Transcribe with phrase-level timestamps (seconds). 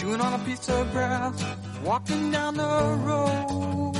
[0.00, 1.44] chewing on a piece of grass,
[1.84, 2.74] walking down the
[3.08, 3.94] road.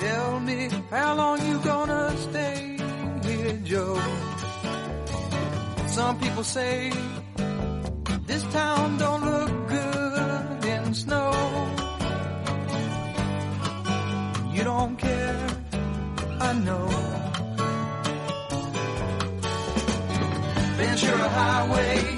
[0.00, 2.78] Tell me how long you gonna stay
[3.24, 4.00] here, Joe?
[5.88, 6.90] Some people say
[8.26, 11.30] this town don't look good in snow.
[14.54, 15.46] You don't care,
[16.40, 17.01] I know.
[21.72, 22.11] away.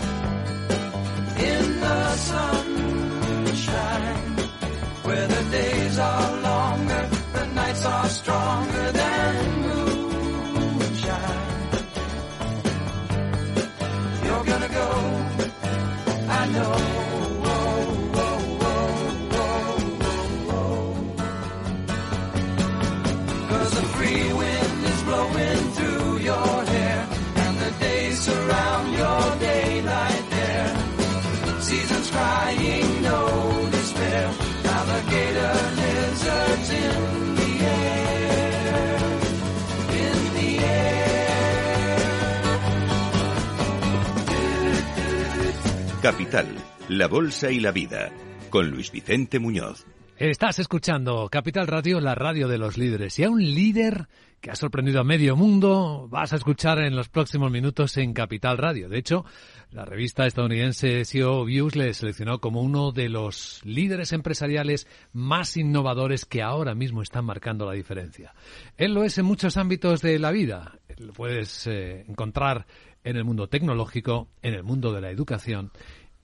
[46.88, 48.10] La Bolsa y la Vida,
[48.50, 49.86] con Luis Vicente Muñoz.
[50.16, 53.16] Estás escuchando Capital Radio, la radio de los líderes.
[53.20, 54.08] Y a un líder
[54.40, 58.58] que ha sorprendido a medio mundo vas a escuchar en los próximos minutos en Capital
[58.58, 58.88] Radio.
[58.88, 59.24] De hecho,
[59.70, 66.24] la revista estadounidense CEO Views le seleccionó como uno de los líderes empresariales más innovadores
[66.24, 68.34] que ahora mismo están marcando la diferencia.
[68.76, 70.80] Él lo es en muchos ámbitos de la vida.
[70.98, 72.66] Lo puedes eh, encontrar
[73.04, 75.70] en el mundo tecnológico, en el mundo de la educación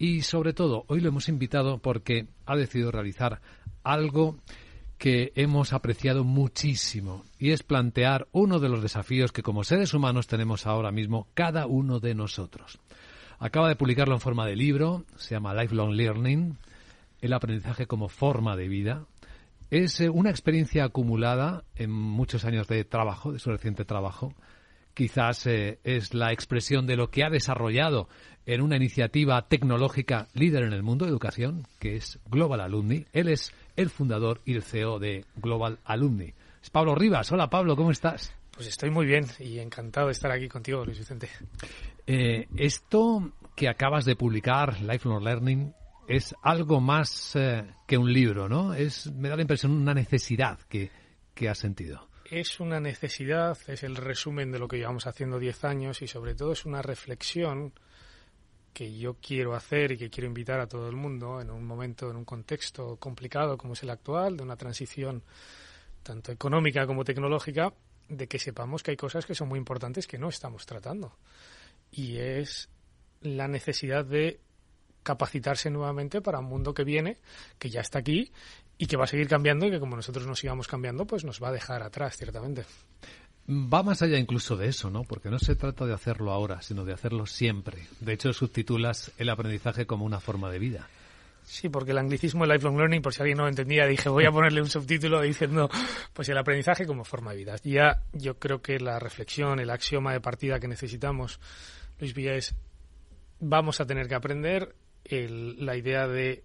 [0.00, 3.42] y sobre todo hoy lo hemos invitado porque ha decidido realizar
[3.84, 4.38] algo
[4.96, 10.26] que hemos apreciado muchísimo y es plantear uno de los desafíos que como seres humanos
[10.26, 12.80] tenemos ahora mismo cada uno de nosotros.
[13.38, 16.56] Acaba de publicarlo en forma de libro, se llama Lifelong Learning,
[17.20, 19.04] el aprendizaje como forma de vida.
[19.70, 24.32] Es eh, una experiencia acumulada en muchos años de trabajo, de su reciente trabajo.
[24.94, 28.08] Quizás eh, es la expresión de lo que ha desarrollado
[28.46, 33.04] en una iniciativa tecnológica líder en el mundo de educación, que es Global Alumni.
[33.12, 36.34] Él es el fundador y el CEO de Global Alumni.
[36.62, 37.30] Es Pablo Rivas.
[37.32, 38.34] Hola Pablo, ¿cómo estás?
[38.52, 41.28] Pues estoy muy bien y encantado de estar aquí contigo, Luis Vicente.
[42.06, 45.72] Eh, esto que acabas de publicar, Lifelong Learning,
[46.08, 48.74] es algo más eh, que un libro, ¿no?
[48.74, 50.90] Es, me da la impresión, una necesidad que,
[51.34, 52.09] que has sentido.
[52.30, 56.36] Es una necesidad, es el resumen de lo que llevamos haciendo 10 años y sobre
[56.36, 57.72] todo es una reflexión
[58.72, 62.08] que yo quiero hacer y que quiero invitar a todo el mundo en un momento,
[62.08, 65.24] en un contexto complicado como es el actual, de una transición
[66.04, 67.74] tanto económica como tecnológica,
[68.08, 71.16] de que sepamos que hay cosas que son muy importantes que no estamos tratando.
[71.90, 72.68] Y es
[73.22, 74.38] la necesidad de
[75.02, 77.16] capacitarse nuevamente para un mundo que viene,
[77.58, 78.30] que ya está aquí
[78.80, 81.40] y que va a seguir cambiando y que como nosotros nos sigamos cambiando, pues nos
[81.40, 82.64] va a dejar atrás, ciertamente.
[83.46, 85.04] Va más allá incluso de eso, ¿no?
[85.04, 87.86] Porque no se trata de hacerlo ahora, sino de hacerlo siempre.
[88.00, 90.88] De hecho, subtitulas el aprendizaje como una forma de vida.
[91.42, 94.24] Sí, porque el anglicismo de lifelong learning, por si alguien no lo entendía, dije voy
[94.24, 95.68] a ponerle un subtítulo diciendo
[96.14, 97.56] pues el aprendizaje como forma de vida.
[97.62, 101.38] Ya yo creo que la reflexión, el axioma de partida que necesitamos,
[101.98, 102.54] Luis Villa, es
[103.40, 104.74] vamos a tener que aprender
[105.04, 106.44] el, la idea de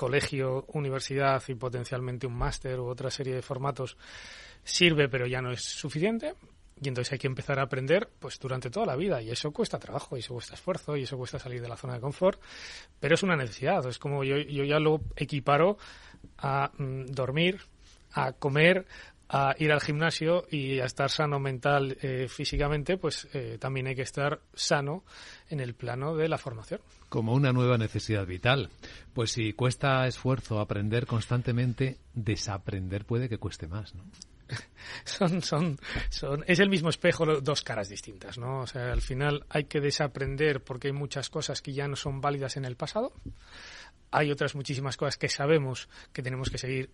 [0.00, 3.98] colegio, universidad y potencialmente un máster u otra serie de formatos
[4.64, 6.34] sirve pero ya no es suficiente.
[6.82, 9.20] Y entonces hay que empezar a aprender pues durante toda la vida.
[9.20, 11.92] Y eso cuesta trabajo y eso cuesta esfuerzo y eso cuesta salir de la zona
[11.92, 12.40] de confort.
[12.98, 13.86] Pero es una necesidad.
[13.86, 15.76] Es como yo, yo ya lo equiparo
[16.38, 17.60] a mm, dormir
[18.12, 18.86] a comer
[19.32, 23.94] a ir al gimnasio y a estar sano mental eh, físicamente pues eh, también hay
[23.94, 25.04] que estar sano
[25.48, 28.70] en el plano de la formación como una nueva necesidad vital
[29.14, 34.02] pues si cuesta esfuerzo aprender constantemente desaprender puede que cueste más ¿no?
[35.04, 35.78] son, son,
[36.08, 38.62] son, es el mismo espejo, dos caras distintas, ¿no?
[38.62, 42.20] O sea, al final hay que desaprender porque hay muchas cosas que ya no son
[42.20, 43.12] válidas en el pasado.
[44.10, 46.90] Hay otras muchísimas cosas que sabemos que tenemos que seguir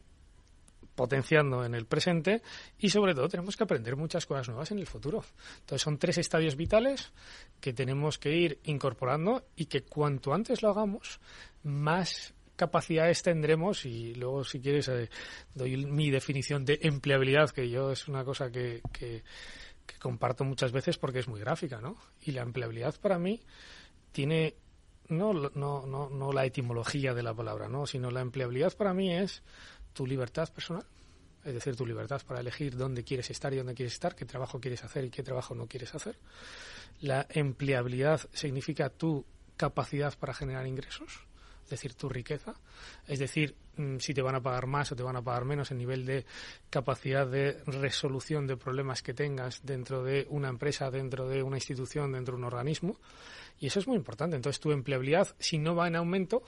[0.96, 2.42] potenciando en el presente
[2.78, 5.22] y sobre todo tenemos que aprender muchas cosas nuevas en el futuro.
[5.60, 7.12] Entonces son tres estadios vitales
[7.60, 11.20] que tenemos que ir incorporando y que cuanto antes lo hagamos,
[11.62, 15.10] más capacidades tendremos y luego si quieres eh,
[15.54, 19.22] doy mi definición de empleabilidad que yo es una cosa que, que,
[19.84, 21.96] que, comparto muchas veces porque es muy gráfica ¿no?
[22.22, 23.42] y la empleabilidad para mí
[24.10, 24.54] tiene
[25.08, 29.14] no, no, no, no la etimología de la palabra no sino la empleabilidad para mí
[29.14, 29.42] es
[29.96, 30.86] tu libertad personal
[31.46, 34.60] es decir, tu libertad para elegir dónde quieres estar y dónde quieres estar, qué trabajo
[34.60, 36.18] quieres hacer y qué trabajo no quieres hacer.
[37.00, 39.24] La empleabilidad significa tu
[39.56, 41.20] capacidad para generar ingresos,
[41.62, 42.54] es decir, tu riqueza,
[43.06, 45.70] es decir, mm, si te van a pagar más o te van a pagar menos,
[45.70, 46.26] el nivel de
[46.68, 52.10] capacidad de resolución de problemas que tengas dentro de una empresa, dentro de una institución,
[52.10, 52.98] dentro de un organismo.
[53.60, 54.34] Y eso es muy importante.
[54.34, 56.42] Entonces, tu empleabilidad, si no va en aumento,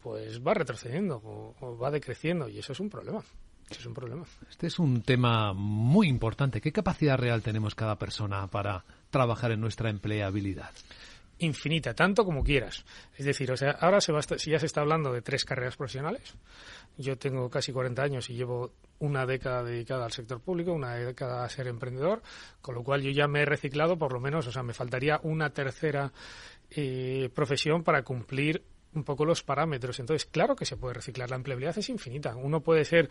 [0.00, 3.22] pues va retrocediendo o, o va decreciendo y eso es un problema.
[3.70, 4.24] Eso es un problema.
[4.48, 6.60] Este es un tema muy importante.
[6.60, 10.72] ¿Qué capacidad real tenemos cada persona para trabajar en nuestra empleabilidad?
[11.40, 12.84] infinita, tanto como quieras.
[13.16, 15.44] Es decir, o sea, ahora se va a si ya se está hablando de tres
[15.44, 16.34] carreras profesionales.
[16.96, 21.44] Yo tengo casi 40 años y llevo una década dedicada al sector público, una década
[21.44, 22.22] a ser emprendedor,
[22.60, 25.18] con lo cual yo ya me he reciclado por lo menos, o sea, me faltaría
[25.22, 26.12] una tercera
[26.70, 28.62] eh, profesión para cumplir
[28.94, 29.98] un poco los parámetros.
[30.00, 31.30] Entonces, claro que se puede reciclar.
[31.30, 32.34] La empleabilidad es infinita.
[32.36, 33.08] Uno puede ser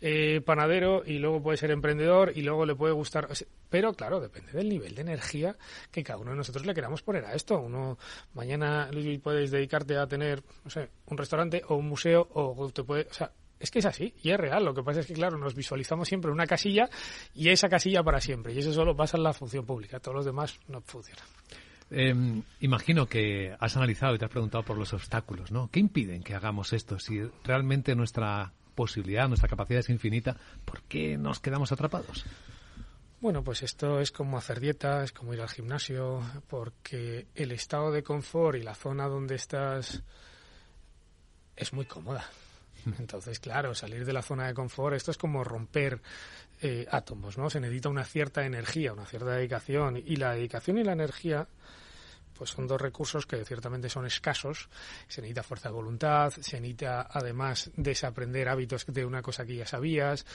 [0.00, 3.28] eh, panadero y luego puede ser emprendedor y luego le puede gustar.
[3.68, 5.56] Pero, claro, depende del nivel de energía
[5.90, 7.58] que cada uno de nosotros le queramos poner a esto.
[7.58, 7.98] Uno,
[8.34, 12.84] mañana, Luis, puedes dedicarte a tener, no sé, un restaurante o un museo o te
[12.84, 13.06] puede.
[13.10, 14.64] O sea, es que es así y es real.
[14.64, 16.88] Lo que pasa es que, claro, nos visualizamos siempre una casilla
[17.34, 18.52] y esa casilla para siempre.
[18.52, 20.00] Y eso solo pasa en la función pública.
[20.00, 21.24] Todos los demás no funcionan.
[21.90, 25.70] Eh, imagino que has analizado y te has preguntado por los obstáculos, ¿no?
[25.70, 26.98] ¿Qué impiden que hagamos esto?
[26.98, 32.24] Si realmente nuestra posibilidad, nuestra capacidad es infinita, ¿por qué nos quedamos atrapados?
[33.20, 37.90] Bueno, pues esto es como hacer dieta, es como ir al gimnasio, porque el estado
[37.90, 40.02] de confort y la zona donde estás
[41.56, 42.24] es muy cómoda.
[42.98, 46.00] Entonces, claro, salir de la zona de confort, esto es como romper
[46.62, 47.50] eh, átomos, ¿no?
[47.50, 51.48] Se necesita una cierta energía, una cierta dedicación, y la dedicación y la energía
[52.36, 54.68] pues son dos recursos que ciertamente son escasos.
[55.08, 59.66] Se necesita fuerza de voluntad, se necesita además desaprender hábitos de una cosa que ya
[59.66, 60.26] sabías,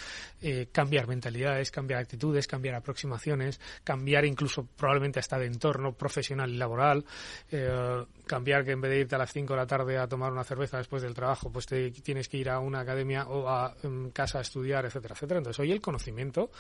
[0.42, 6.58] eh, cambiar mentalidades, cambiar actitudes, cambiar aproximaciones, cambiar incluso probablemente hasta de entorno profesional y
[6.58, 7.06] laboral,
[7.52, 10.32] eh, cambiar que en vez de irte a las 5 de la tarde a tomar
[10.32, 13.76] una cerveza después del trabajo, pues te tienes que ir a una academia o a
[13.84, 15.38] um, casa a estudiar, etcétera, etcétera.
[15.40, 16.52] Entonces hoy el conocimiento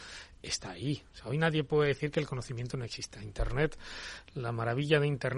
[0.41, 1.01] está ahí.
[1.25, 3.21] Hoy nadie puede decir que el conocimiento no exista.
[3.21, 3.77] Internet,
[4.35, 5.31] la maravilla de Internet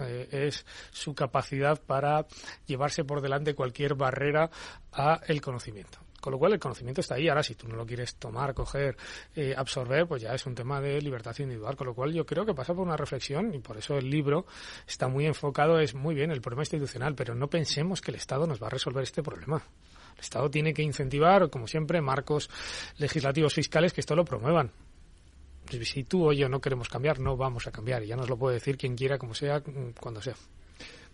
[0.00, 2.26] eh, es su capacidad para
[2.66, 4.50] llevarse por delante cualquier barrera
[4.92, 5.98] a el conocimiento.
[6.20, 7.28] Con lo cual el conocimiento está ahí.
[7.28, 8.96] Ahora, si tú no lo quieres tomar, coger,
[9.36, 11.76] eh, absorber, pues ya es un tema de libertad individual.
[11.76, 14.46] Con lo cual yo creo que pasa por una reflexión y por eso el libro
[14.86, 18.46] está muy enfocado, es muy bien el problema institucional, pero no pensemos que el Estado
[18.46, 19.62] nos va a resolver este problema.
[20.14, 22.50] El Estado tiene que incentivar, como siempre, marcos
[22.96, 24.72] legislativos fiscales que esto lo promuevan.
[25.70, 28.02] Si tú o yo no queremos cambiar, no vamos a cambiar.
[28.04, 29.62] Ya nos lo puede decir quien quiera, como sea,
[30.00, 30.34] cuando sea.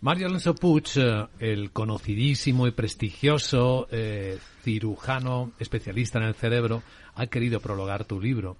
[0.01, 6.83] Mario Alonso Puig, eh, el conocidísimo y prestigioso eh, cirujano especialista en el cerebro,
[7.15, 8.57] ha querido prologar tu libro.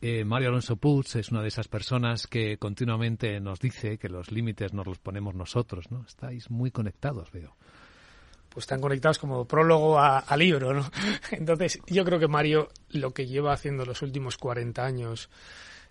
[0.00, 4.30] Eh, Mario Alonso Puig es una de esas personas que continuamente nos dice que los
[4.30, 6.04] límites nos los ponemos nosotros, ¿no?
[6.06, 7.56] Estáis muy conectados, veo.
[8.48, 10.90] Pues están conectados como prólogo a, libro, ¿no?
[11.30, 15.28] Entonces, yo creo que Mario lo que lleva haciendo los últimos 40 años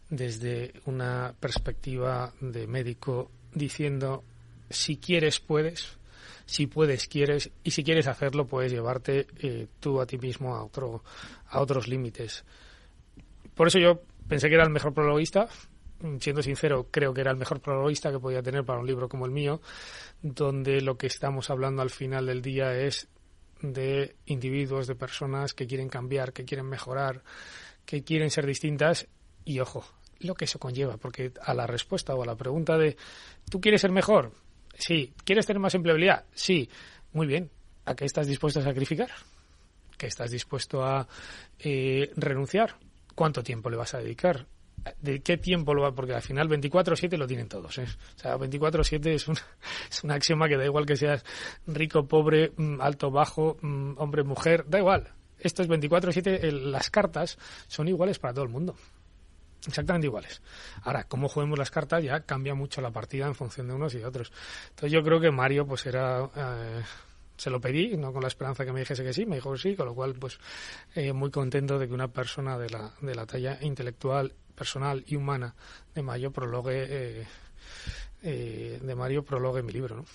[0.09, 4.23] desde una perspectiva de médico diciendo
[4.69, 5.97] si quieres puedes,
[6.45, 10.63] si puedes quieres y si quieres hacerlo puedes llevarte eh, tú a ti mismo a
[10.63, 11.03] otro
[11.49, 12.43] a otros límites.
[13.53, 15.47] Por eso yo pensé que era el mejor prologuista,
[16.19, 19.25] siendo sincero, creo que era el mejor prologuista que podía tener para un libro como
[19.25, 19.61] el mío,
[20.21, 23.07] donde lo que estamos hablando al final del día es
[23.61, 27.23] de individuos, de personas que quieren cambiar, que quieren mejorar,
[27.85, 29.07] que quieren ser distintas
[29.45, 29.85] y ojo,
[30.19, 32.97] lo que eso conlleva, porque a la respuesta o a la pregunta de
[33.49, 34.31] ¿tú quieres ser mejor?
[34.77, 35.13] Sí.
[35.23, 36.25] ¿Quieres tener más empleabilidad?
[36.33, 36.69] Sí.
[37.13, 37.49] Muy bien.
[37.85, 39.09] ¿A qué estás dispuesto a sacrificar?
[39.97, 41.07] ¿Qué estás dispuesto a
[41.59, 42.75] eh, renunciar?
[43.15, 44.45] ¿Cuánto tiempo le vas a dedicar?
[45.01, 45.93] ¿De qué tiempo lo va?
[45.93, 47.77] Porque al final 24-7 lo tienen todos.
[47.77, 47.85] ¿eh?
[48.15, 49.35] O sea, 24-7 es un,
[49.89, 51.23] es un axioma que da igual que seas
[51.65, 55.13] rico, pobre, alto, bajo, hombre, mujer, da igual.
[55.39, 58.75] Esto es 24-7, las cartas son iguales para todo el mundo
[59.65, 60.41] exactamente iguales.
[60.83, 63.99] Ahora, cómo juguemos las cartas ya cambia mucho la partida en función de unos y
[63.99, 64.31] de otros.
[64.69, 66.29] Entonces yo creo que Mario pues era...
[66.35, 66.83] Eh,
[67.37, 69.59] se lo pedí, no con la esperanza que me dijese que sí, me dijo que
[69.59, 70.39] sí, con lo cual pues
[70.95, 75.15] eh, muy contento de que una persona de la, de la talla intelectual, personal y
[75.15, 75.53] humana
[75.93, 77.27] de Mario prologue, eh,
[78.23, 80.05] eh, de Mario prologue mi libro, ¿no?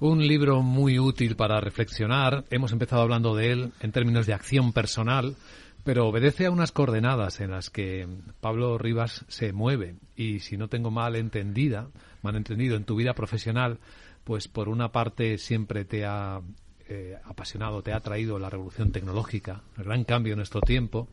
[0.00, 2.44] Un libro muy útil para reflexionar.
[2.50, 5.36] Hemos empezado hablando de él en términos de acción personal,
[5.82, 8.08] pero obedece a unas coordenadas en las que
[8.40, 11.88] Pablo Rivas se mueve y si no tengo mal entendida,
[12.22, 13.78] mal entendido en tu vida profesional,
[14.24, 16.40] pues por una parte siempre te ha
[16.88, 21.08] eh, apasionado, te ha traído la revolución tecnológica, el gran cambio en nuestro tiempo,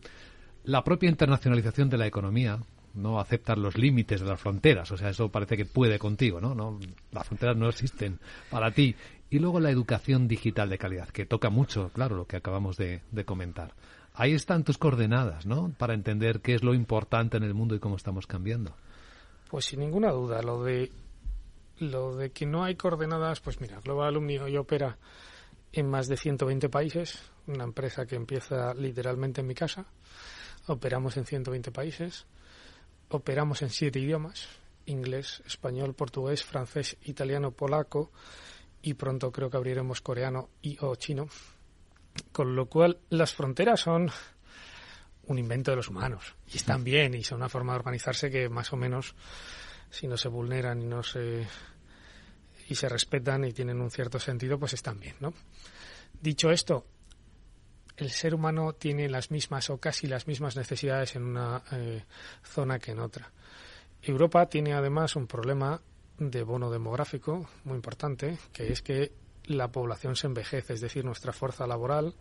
[0.64, 2.60] la propia internacionalización de la economía,
[2.94, 6.54] no aceptar los límites de las fronteras, o sea, eso parece que puede contigo, ¿no?
[6.54, 6.80] ¿no?
[7.12, 8.96] Las fronteras no existen para ti.
[9.30, 13.02] Y luego la educación digital de calidad, que toca mucho, claro, lo que acabamos de,
[13.12, 13.74] de comentar.
[14.14, 15.74] Ahí están tus coordenadas, ¿no?
[15.78, 18.76] Para entender qué es lo importante en el mundo y cómo estamos cambiando.
[19.50, 20.92] Pues sin ninguna duda, lo de
[21.80, 24.98] lo de que no hay coordenadas, pues mira, Global Alumni hoy opera
[25.74, 29.86] en más de 120 países, una empresa que empieza literalmente en mi casa.
[30.68, 32.26] Operamos en 120 países,
[33.10, 34.48] operamos en siete idiomas,
[34.86, 38.12] inglés, español, portugués, francés, italiano, polaco.
[38.84, 41.28] Y pronto creo que abriremos coreano y o chino.
[42.32, 44.10] Con lo cual las fronteras son
[45.28, 46.36] un invento de los humanos.
[46.52, 49.16] Y están bien y son una forma de organizarse que más o menos
[49.90, 51.48] si no se vulneran y no se
[52.68, 55.34] y se respetan y tienen un cierto sentido, pues están bien, ¿no?
[56.22, 56.86] Dicho esto,
[58.02, 62.04] el ser humano tiene las mismas o casi las mismas necesidades en una eh,
[62.44, 63.32] zona que en otra.
[64.02, 65.80] Europa tiene además un problema
[66.18, 69.12] de bono demográfico muy importante, que es que
[69.46, 72.16] la población se envejece, es decir, nuestra fuerza laboral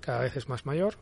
[0.00, 0.96] cada vez es más mayor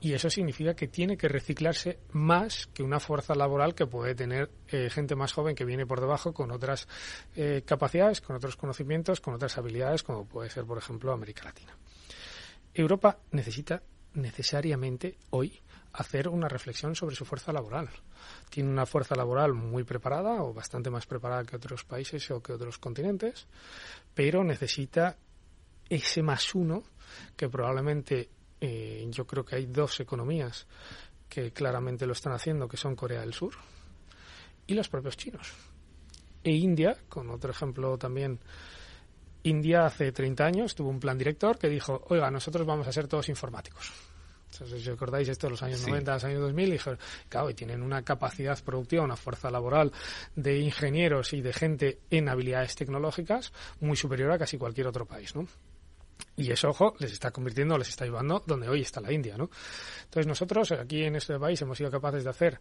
[0.00, 4.50] y eso significa que tiene que reciclarse más que una fuerza laboral que puede tener
[4.68, 6.86] eh, gente más joven que viene por debajo con otras
[7.34, 11.74] eh, capacidades, con otros conocimientos, con otras habilidades, como puede ser, por ejemplo, América Latina.
[12.74, 13.82] Europa necesita
[14.14, 15.60] necesariamente hoy
[15.92, 17.88] hacer una reflexión sobre su fuerza laboral.
[18.50, 22.52] Tiene una fuerza laboral muy preparada o bastante más preparada que otros países o que
[22.52, 23.46] otros continentes,
[24.14, 25.16] pero necesita
[25.88, 26.82] ese más uno
[27.36, 28.28] que probablemente
[28.60, 30.66] eh, yo creo que hay dos economías
[31.28, 33.54] que claramente lo están haciendo, que son Corea del Sur
[34.66, 35.52] y los propios chinos.
[36.44, 38.38] E India, con otro ejemplo también,
[39.44, 43.08] India hace 30 años tuvo un plan director que dijo, oiga, nosotros vamos a ser
[43.08, 43.92] todos informáticos.
[44.52, 47.82] Entonces, si recordáis esto de los años 90, los años 2000, dijeron, claro, y tienen
[47.82, 49.92] una capacidad productiva, una fuerza laboral
[50.34, 55.34] de ingenieros y de gente en habilidades tecnológicas muy superior a casi cualquier otro país,
[55.34, 55.46] ¿no?
[56.36, 59.50] Y eso, ojo, les está convirtiendo, les está llevando donde hoy está la India, ¿no?
[60.04, 62.60] Entonces nosotros aquí en este país hemos sido capaces de hacer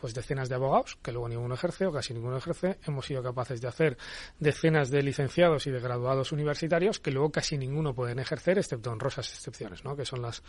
[0.00, 2.78] pues decenas de abogados, que luego ninguno ejerce o casi ninguno ejerce.
[2.86, 3.98] Hemos sido capaces de hacer
[4.38, 8.98] decenas de licenciados y de graduados universitarios, que luego casi ninguno pueden ejercer, excepto en
[8.98, 9.94] rosas excepciones, ¿no?
[9.94, 10.42] Que son las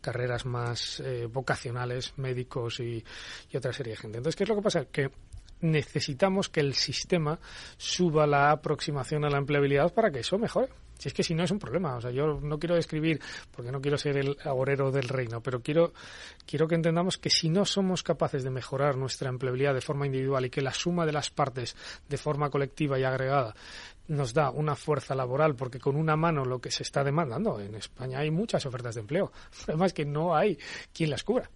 [0.00, 3.04] carreras más eh, vocacionales, médicos y,
[3.50, 4.18] y otra serie de gente.
[4.18, 4.86] Entonces, ¿qué es lo que pasa?
[4.86, 5.10] Que
[5.60, 7.38] necesitamos que el sistema
[7.76, 10.68] suba la aproximación a la empleabilidad para que eso mejore.
[11.02, 13.72] Si es que si no es un problema, o sea, yo no quiero describir, porque
[13.72, 15.92] no quiero ser el agorero del reino, pero quiero,
[16.46, 20.44] quiero que entendamos que si no somos capaces de mejorar nuestra empleabilidad de forma individual
[20.44, 21.74] y que la suma de las partes
[22.08, 23.52] de forma colectiva y agregada
[24.06, 27.74] nos da una fuerza laboral, porque con una mano lo que se está demandando, en
[27.74, 29.32] España hay muchas ofertas de empleo,
[29.66, 30.56] además que no hay
[30.92, 31.50] quien las cubra.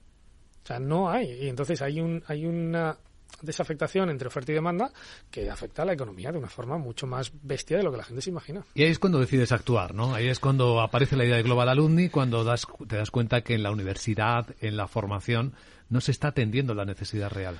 [0.65, 1.45] O sea, no hay.
[1.45, 2.99] Y entonces hay, un, hay una
[3.43, 4.91] desafectación entre oferta y demanda
[5.31, 8.05] que afecta a la economía de una forma mucho más bestia de lo que la
[8.05, 8.65] gente se imagina.
[8.75, 10.15] Y ahí es cuando decides actuar, ¿no?
[10.15, 13.55] Ahí es cuando aparece la idea de Global Alumni, cuando das, te das cuenta que
[13.55, 15.55] en la universidad, en la formación,
[15.89, 17.57] no se está atendiendo la necesidad real.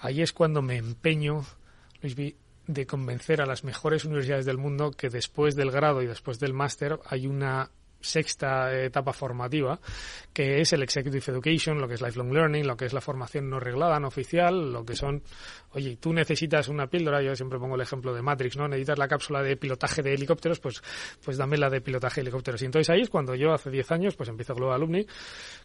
[0.00, 1.44] Ahí es cuando me empeño,
[2.02, 2.16] Luis,
[2.66, 6.54] de convencer a las mejores universidades del mundo que después del grado y después del
[6.54, 7.70] máster hay una
[8.00, 9.78] sexta etapa formativa,
[10.32, 13.48] que es el Executive Education, lo que es Lifelong Learning, lo que es la formación
[13.48, 15.22] no reglada, no oficial, lo que son,
[15.72, 18.68] oye, tú necesitas una píldora, yo siempre pongo el ejemplo de Matrix, ¿no?
[18.68, 20.82] Necesitas la cápsula de pilotaje de helicópteros, pues,
[21.24, 22.62] pues dame la de pilotaje de helicópteros.
[22.62, 25.06] Y entonces ahí es cuando yo hace 10 años, pues empiezo Global Alumni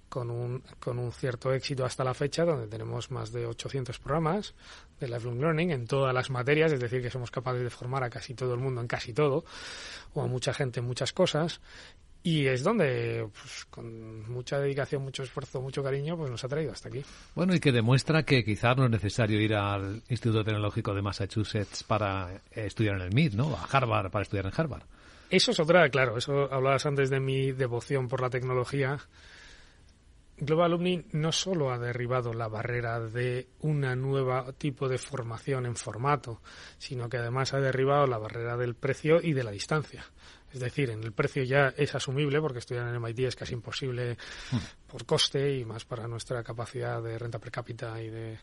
[0.09, 4.53] con un, con un cierto éxito hasta la fecha, donde tenemos más de 800 programas
[4.99, 8.09] de Lifelong Learning en todas las materias, es decir, que somos capaces de formar a
[8.09, 9.43] casi todo el mundo en casi todo,
[10.13, 11.61] o a mucha gente en muchas cosas,
[12.25, 16.71] y es donde, pues, con mucha dedicación, mucho esfuerzo, mucho cariño, pues nos ha traído
[16.71, 17.03] hasta aquí.
[17.35, 21.83] Bueno, y que demuestra que quizás no es necesario ir al Instituto Tecnológico de Massachusetts
[21.83, 23.55] para estudiar en el MIT, ¿no?
[23.55, 24.81] A Harvard para estudiar en Harvard.
[25.29, 28.97] Eso es otra, claro, eso hablabas antes de mi devoción por la tecnología.
[30.37, 35.75] Global Alumni no solo ha derribado la barrera de un nuevo tipo de formación en
[35.75, 36.41] formato,
[36.79, 40.03] sino que además ha derribado la barrera del precio y de la distancia.
[40.55, 44.17] Es decir, en el precio ya es asumible porque estudiar en MIT es casi imposible
[44.51, 44.87] hmm.
[44.87, 48.39] por coste y más para nuestra capacidad de renta per cápita y de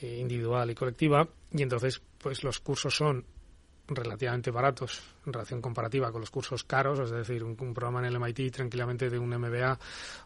[0.00, 1.28] eh, individual y colectiva.
[1.50, 3.26] Y entonces, pues los cursos son
[3.88, 8.20] relativamente baratos en relación comparativa con los cursos caros, es decir, un, programa en el
[8.20, 9.76] MIT tranquilamente de un MBA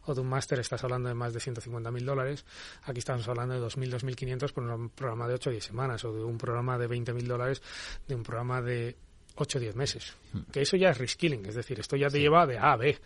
[0.04, 2.44] o de un máster estás hablando de más de 150.000 dólares,
[2.84, 6.12] aquí estamos hablando de 2.000, 2.500 por un programa de 8 o 10 semanas o
[6.12, 7.62] de un programa de 20.000 dólares
[8.06, 8.96] de un programa de
[9.40, 10.12] 8 o 10 meses.
[10.52, 12.98] Que eso ya es reskilling, es decir, esto ya te lleva de A a B.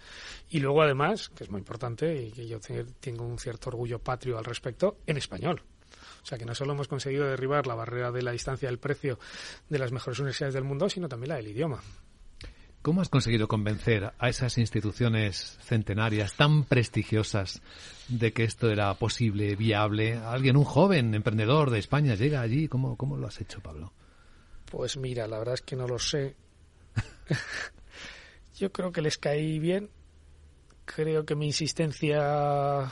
[0.51, 3.99] Y luego además, que es muy importante y que yo te- tengo un cierto orgullo
[3.99, 5.62] patrio al respecto, en español.
[6.23, 9.19] O sea que no solo hemos conseguido derribar la barrera de la distancia del precio
[9.69, 11.83] de las mejores universidades del mundo, sino también la del idioma.
[12.81, 17.62] ¿Cómo has conseguido convencer a esas instituciones centenarias tan prestigiosas
[18.09, 20.15] de que esto era posible, viable?
[20.17, 22.67] Alguien, un joven emprendedor de España, llega allí.
[22.67, 23.93] ¿Cómo, cómo lo has hecho, Pablo?
[24.73, 26.35] Pues mira, la verdad es que no lo sé.
[28.57, 29.91] Yo creo que les caí bien.
[30.87, 32.91] Creo que mi insistencia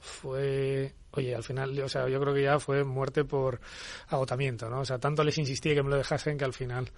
[0.00, 3.60] fue, oye, al final, o sea, yo creo que ya fue muerte por
[4.08, 4.80] agotamiento, ¿no?
[4.80, 6.90] O sea, tanto les insistí que me lo dejasen que al final,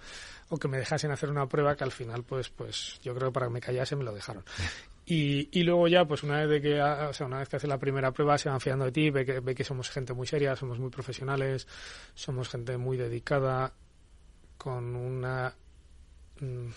[0.49, 3.33] o que me dejasen hacer una prueba que al final, pues, pues, yo creo que
[3.33, 4.43] para que me callase me lo dejaron.
[5.05, 7.57] Y, y luego ya, pues una vez de que, ah, o sea, una vez que
[7.57, 10.13] hace la primera prueba, se van fiando de ti, ve que, ve que somos gente
[10.13, 11.67] muy seria, somos muy profesionales,
[12.15, 13.73] somos gente muy dedicada,
[14.57, 15.53] con una
[16.39, 16.67] mm,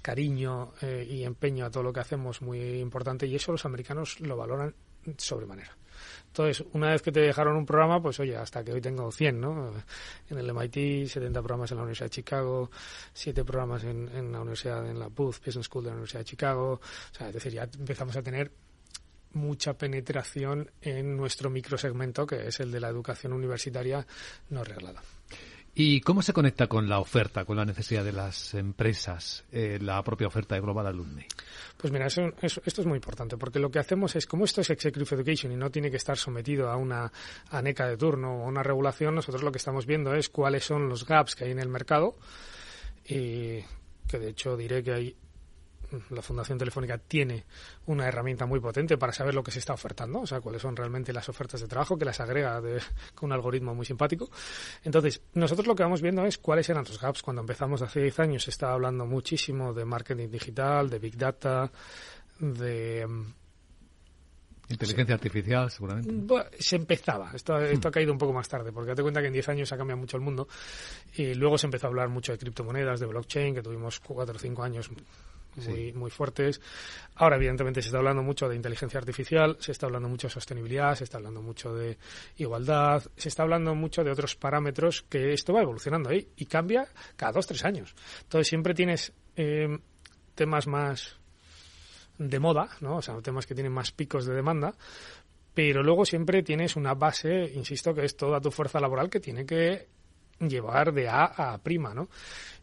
[0.00, 4.20] cariño eh, y empeño a todo lo que hacemos muy importante y eso los americanos
[4.20, 4.74] lo valoran
[5.16, 5.76] sobremanera.
[6.28, 9.40] Entonces, una vez que te dejaron un programa, pues oye, hasta que hoy tengo 100,
[9.40, 9.72] ¿no?
[10.30, 12.70] En el MIT, 70 programas en la Universidad de Chicago,
[13.12, 16.24] 7 programas en, en la Universidad, en la Booth Business School de la Universidad de
[16.24, 16.80] Chicago.
[16.80, 18.50] O sea, es decir, ya empezamos a tener
[19.34, 24.06] mucha penetración en nuestro microsegmento, que es el de la educación universitaria
[24.50, 25.02] no reglada.
[25.74, 30.02] ¿Y cómo se conecta con la oferta, con la necesidad de las empresas, eh, la
[30.04, 31.24] propia oferta de Global Alumni?
[31.78, 34.68] Pues mira, eso, esto es muy importante, porque lo que hacemos es, como esto es
[34.68, 37.10] Executive Education y no tiene que estar sometido a una
[37.50, 41.06] ANECA de turno o una regulación, nosotros lo que estamos viendo es cuáles son los
[41.06, 42.16] gaps que hay en el mercado
[43.06, 43.60] y
[44.06, 45.16] que de hecho diré que hay
[46.10, 47.44] la Fundación Telefónica tiene
[47.86, 50.74] una herramienta muy potente para saber lo que se está ofertando, o sea, cuáles son
[50.76, 52.80] realmente las ofertas de trabajo, que las agrega de-
[53.14, 54.30] con un algoritmo muy simpático.
[54.84, 57.22] Entonces, nosotros lo que vamos viendo es cuáles eran los gaps.
[57.22, 61.70] Cuando empezamos hace 10 años se estaba hablando muchísimo de marketing digital, de big data,
[62.38, 63.06] de...
[63.06, 63.34] mm,
[64.68, 66.10] Inteligencia artificial, seguramente.
[66.14, 69.26] Bueno, se empezaba, esto, esto ha caído un poco más tarde, porque date cuenta que
[69.26, 70.48] en 10 años ha cambiado mucho el mundo
[71.14, 74.38] y luego se empezó a hablar mucho de criptomonedas, de blockchain, que tuvimos 4 o
[74.38, 74.88] 5 años
[75.56, 76.60] muy, muy fuertes.
[77.14, 80.94] Ahora, evidentemente, se está hablando mucho de inteligencia artificial, se está hablando mucho de sostenibilidad,
[80.94, 81.98] se está hablando mucho de
[82.36, 86.86] igualdad, se está hablando mucho de otros parámetros que esto va evolucionando ahí y cambia
[87.16, 87.94] cada 2 tres años.
[88.22, 89.78] Entonces, siempre tienes eh,
[90.34, 91.18] temas más
[92.18, 92.96] de moda, ¿no?
[92.96, 94.74] O sea, temas que tienen más picos de demanda,
[95.54, 99.44] pero luego siempre tienes una base, insisto, que es toda tu fuerza laboral que tiene
[99.44, 99.88] que
[100.48, 102.08] llevar de A a prima, ¿no?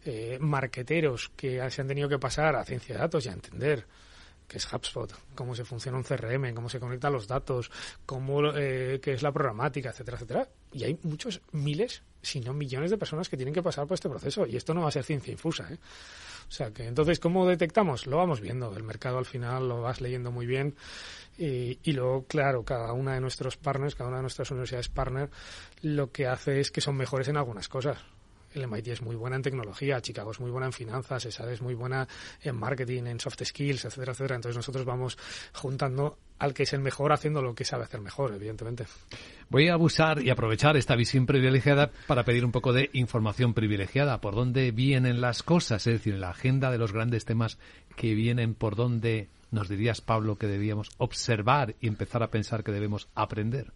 [0.04, 3.86] Eh, marqueteros que se han tenido que pasar a ciencia de datos y a entender
[4.48, 7.70] qué es HubSpot, cómo se funciona un CRM, cómo se conectan los datos,
[8.04, 10.48] cómo eh, qué es la programática, etcétera, etcétera.
[10.72, 14.08] Y hay muchos miles, si no millones de personas que tienen que pasar por este
[14.08, 15.78] proceso y esto no va a ser ciencia infusa, ¿eh?
[16.48, 18.08] O sea que entonces, ¿cómo detectamos?
[18.08, 18.76] Lo vamos viendo.
[18.76, 20.74] El mercado al final lo vas leyendo muy bien.
[21.38, 25.30] Y, y luego, claro, cada una de nuestros partners, cada una de nuestras universidades partner,
[25.82, 27.98] lo que hace es que son mejores en algunas cosas.
[28.52, 31.62] El MIT es muy buena en tecnología, Chicago es muy buena en finanzas, ESAD es
[31.62, 32.08] muy buena
[32.42, 34.34] en marketing, en soft skills, etcétera, etcétera.
[34.34, 35.16] Entonces nosotros vamos
[35.54, 38.86] juntando al que es el mejor haciendo lo que sabe hacer mejor, evidentemente.
[39.50, 44.22] Voy a abusar y aprovechar esta visión privilegiada para pedir un poco de información privilegiada.
[44.22, 45.86] ¿Por dónde vienen las cosas?
[45.86, 47.58] Es decir, la agenda de los grandes temas
[47.94, 52.72] que vienen, ¿por dónde nos dirías, Pablo, que debíamos observar y empezar a pensar que
[52.72, 53.72] debemos aprender?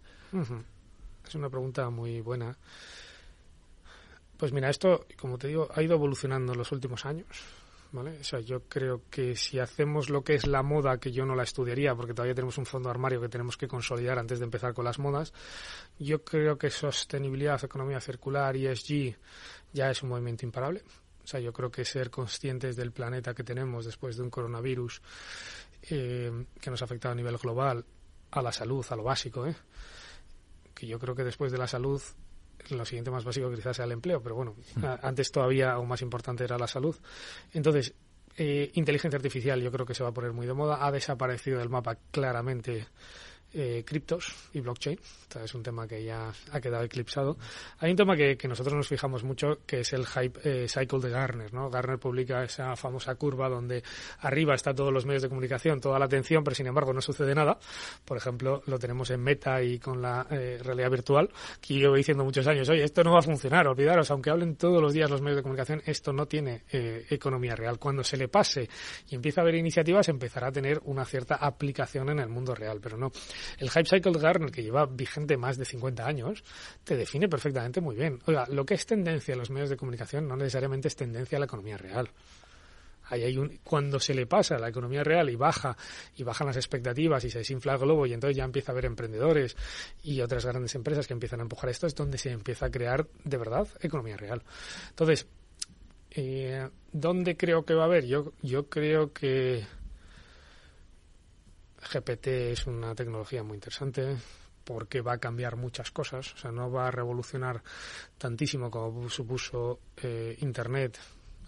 [1.27, 2.57] Es una pregunta muy buena.
[4.37, 7.27] Pues mira, esto, como te digo, ha ido evolucionando en los últimos años.
[7.95, 8.19] ¿Vale?
[8.19, 11.33] O sea, yo creo que si hacemos lo que es la moda, que yo no
[11.33, 14.73] la estudiaría, porque todavía tenemos un fondo armario que tenemos que consolidar antes de empezar
[14.73, 15.31] con las modas,
[15.97, 19.15] yo creo que sostenibilidad, economía circular, ESG,
[19.71, 20.83] ya es un movimiento imparable.
[21.23, 25.01] O sea, yo creo que ser conscientes del planeta que tenemos después de un coronavirus
[25.83, 27.85] eh, que nos ha afectado a nivel global,
[28.31, 29.55] a la salud, a lo básico, ¿eh?
[30.73, 32.01] que yo creo que después de la salud
[32.71, 34.55] lo siguiente más básico quizás sea el empleo, pero bueno,
[35.01, 36.95] antes todavía aún más importante era la salud.
[37.53, 37.93] Entonces,
[38.37, 40.85] eh, inteligencia artificial yo creo que se va a poner muy de moda.
[40.85, 42.87] Ha desaparecido del mapa claramente
[43.53, 44.99] eh, criptos y blockchain.
[45.21, 47.37] Esto es un tema que ya ha quedado eclipsado.
[47.79, 50.99] Hay un tema que, que nosotros nos fijamos mucho, que es el hype eh, cycle
[50.99, 51.53] de Gartner.
[51.53, 51.69] ¿no?
[51.69, 53.83] Gartner publica esa famosa curva donde
[54.19, 57.33] arriba está todos los medios de comunicación, toda la atención, pero sin embargo no sucede
[57.33, 57.57] nada.
[58.03, 61.29] Por ejemplo, lo tenemos en Meta y con la eh, realidad virtual,
[61.61, 64.55] que yo llevo diciendo muchos años, oye, esto no va a funcionar, olvidaros, aunque hablen
[64.55, 67.79] todos los días los medios de comunicación, esto no tiene eh, economía real.
[67.79, 68.69] Cuando se le pase
[69.09, 72.79] y empieza a haber iniciativas, empezará a tener una cierta aplicación en el mundo real,
[72.81, 73.11] pero no.
[73.57, 76.43] El hype cycle de Gartner, que lleva vigente más de 50 años,
[76.83, 78.19] te define perfectamente muy bien.
[78.25, 81.39] Oiga, lo que es tendencia en los medios de comunicación no necesariamente es tendencia a
[81.39, 82.09] la economía real.
[83.07, 85.77] Ahí hay un, cuando se le pasa a la economía real y baja
[86.15, 88.85] y bajan las expectativas y se desinfla el globo y entonces ya empieza a haber
[88.85, 89.55] emprendedores
[90.03, 93.07] y otras grandes empresas que empiezan a empujar esto es donde se empieza a crear
[93.23, 94.41] de verdad economía real.
[94.89, 95.27] Entonces,
[96.11, 98.05] eh, ¿dónde creo que va a haber?
[98.05, 99.65] Yo, yo creo que
[101.91, 104.17] GPT es una tecnología muy interesante
[104.63, 107.61] porque va a cambiar muchas cosas, o sea, no va a revolucionar
[108.17, 110.97] tantísimo como supuso eh, Internet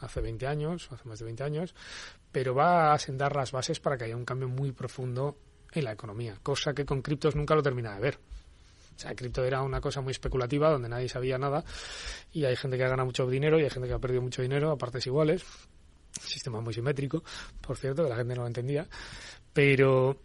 [0.02, 1.76] hace 20 años, hace más de 20 años,
[2.32, 5.38] pero va a sentar las bases para que haya un cambio muy profundo
[5.71, 8.19] en la economía, cosa que con criptos nunca lo termina de ver.
[8.95, 11.63] O sea, cripto era una cosa muy especulativa donde nadie sabía nada
[12.32, 14.41] y hay gente que ha ganado mucho dinero y hay gente que ha perdido mucho
[14.41, 15.43] dinero a partes iguales.
[16.19, 17.23] Sistema muy simétrico,
[17.62, 18.88] por cierto, que la gente no lo entendía.
[19.54, 20.19] Pero,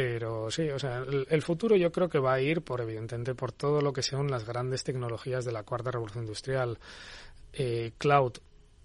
[0.00, 3.34] pero sí, o sea, el, el, futuro yo creo que va a ir por, evidentemente,
[3.34, 6.78] por todo lo que son las grandes tecnologías de la cuarta revolución industrial.
[7.52, 8.34] Eh, cloud,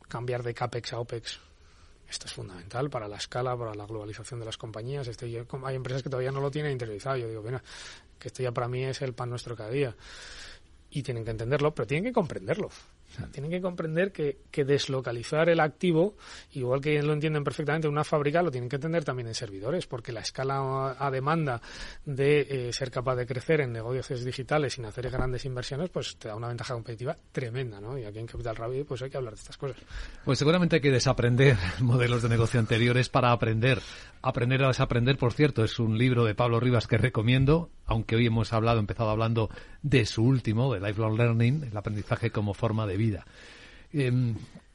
[0.07, 1.39] cambiar de CAPEX a OPEX.
[2.09, 5.07] Esto es fundamental para la escala, para la globalización de las compañías.
[5.07, 7.17] Este, yo, hay empresas que todavía no lo tienen interiorizado.
[7.17, 7.61] Yo digo, bueno,
[8.17, 9.95] que esto ya para mí es el pan nuestro cada día.
[10.89, 12.71] Y tienen que entenderlo, pero tienen que comprenderlo.
[13.31, 16.15] Tienen que comprender que, que, deslocalizar el activo,
[16.53, 19.87] igual que lo entienden perfectamente en una fábrica, lo tienen que entender también en servidores,
[19.87, 21.61] porque la escala a demanda
[22.05, 26.27] de eh, ser capaz de crecer en negocios digitales sin hacer grandes inversiones, pues te
[26.27, 27.97] da una ventaja competitiva tremenda, ¿no?
[27.97, 29.77] Y aquí en Capital Radio pues hay que hablar de estas cosas.
[30.25, 33.81] Pues seguramente hay que desaprender modelos de negocio anteriores para aprender.
[34.21, 38.25] Aprender a desaprender, por cierto, es un libro de Pablo Rivas que recomiendo, aunque hoy
[38.25, 39.49] hemos hablado, empezado hablando
[39.81, 43.02] de su último, de Lifelong Learning, el aprendizaje como forma de vida.
[43.93, 44.33] Eh,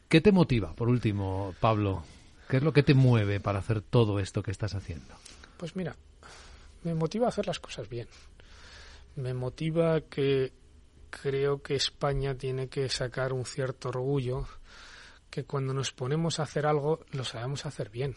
[0.08, 2.02] ¿Qué te motiva, por último, Pablo?
[2.48, 5.14] ¿Qué es lo que te mueve para hacer todo esto que estás haciendo?
[5.58, 5.96] Pues mira,
[6.84, 8.08] me motiva a hacer las cosas bien.
[9.16, 10.52] Me motiva que
[11.10, 14.46] creo que España tiene que sacar un cierto orgullo
[15.30, 18.14] que cuando nos ponemos a hacer algo lo sabemos hacer bien.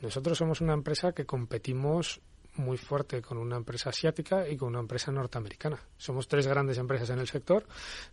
[0.00, 2.20] Nosotros somos una empresa que competimos
[2.56, 5.78] muy fuerte con una empresa asiática y con una empresa norteamericana.
[5.96, 7.66] Somos tres grandes empresas en el sector.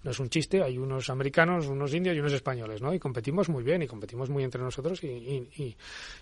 [0.04, 2.94] No es un chiste, hay unos americanos, unos indios y unos españoles, ¿no?
[2.94, 5.76] Y competimos muy bien y competimos muy entre nosotros y, y,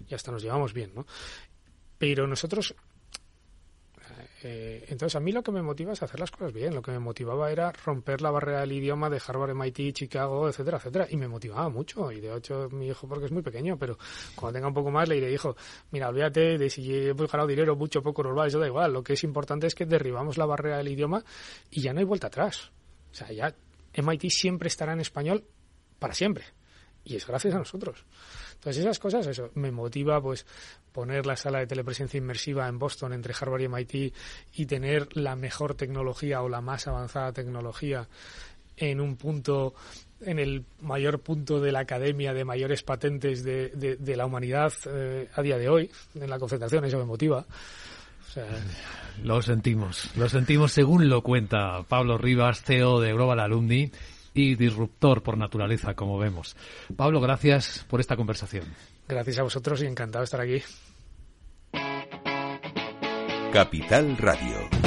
[0.10, 1.06] y, hasta nos llevamos bien, ¿no?
[1.98, 2.76] Pero nosotros
[4.44, 6.74] eh, entonces, a mí lo que me motiva es hacer las cosas bien.
[6.76, 10.78] Lo que me motivaba era romper la barrera del idioma de Harvard, MIT, Chicago, etcétera,
[10.78, 11.08] etcétera.
[11.10, 12.12] Y me motivaba mucho.
[12.12, 13.98] Y de hecho, mi hijo, porque es muy pequeño, pero
[14.36, 15.56] cuando tenga un poco más, le diré, hijo,
[15.92, 18.94] mira, olvídate de si he ganado dinero, mucho, poco, normal, eso da igual.
[18.94, 21.24] Lo que es importante es que derribamos la barrera del idioma
[21.72, 22.72] y ya no hay vuelta atrás.
[23.12, 23.56] O sea, ya
[23.96, 25.46] MIT siempre estará en español
[25.98, 26.46] para siempre.
[27.04, 28.06] Y es gracias a nosotros.
[28.58, 30.46] Entonces esas cosas, eso, me motiva pues
[30.92, 34.14] poner la sala de telepresencia inmersiva en Boston entre Harvard y MIT
[34.56, 38.08] y tener la mejor tecnología o la más avanzada tecnología
[38.78, 39.74] en un punto
[40.22, 44.74] en el mayor punto de la academia de mayores patentes de, de, de la humanidad
[44.88, 47.46] eh, a día de hoy, en la concentración, eso me motiva.
[49.24, 53.92] Lo sentimos, lo sentimos según lo cuenta Pablo Rivas, CEO de Global Alumni
[54.38, 56.56] y disruptor por naturaleza, como vemos.
[56.96, 58.66] Pablo, gracias por esta conversación.
[59.08, 60.62] Gracias a vosotros y encantado de estar aquí.
[63.52, 64.87] Capital Radio.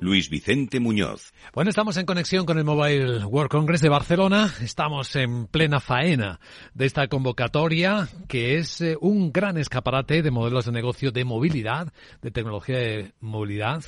[0.00, 1.32] Luis Vicente Muñoz.
[1.54, 4.52] Bueno, estamos en conexión con el Mobile World Congress de Barcelona.
[4.60, 6.38] Estamos en plena faena
[6.74, 11.92] de esta convocatoria, que es eh, un gran escaparate de modelos de negocio de movilidad,
[12.20, 13.82] de tecnología de movilidad.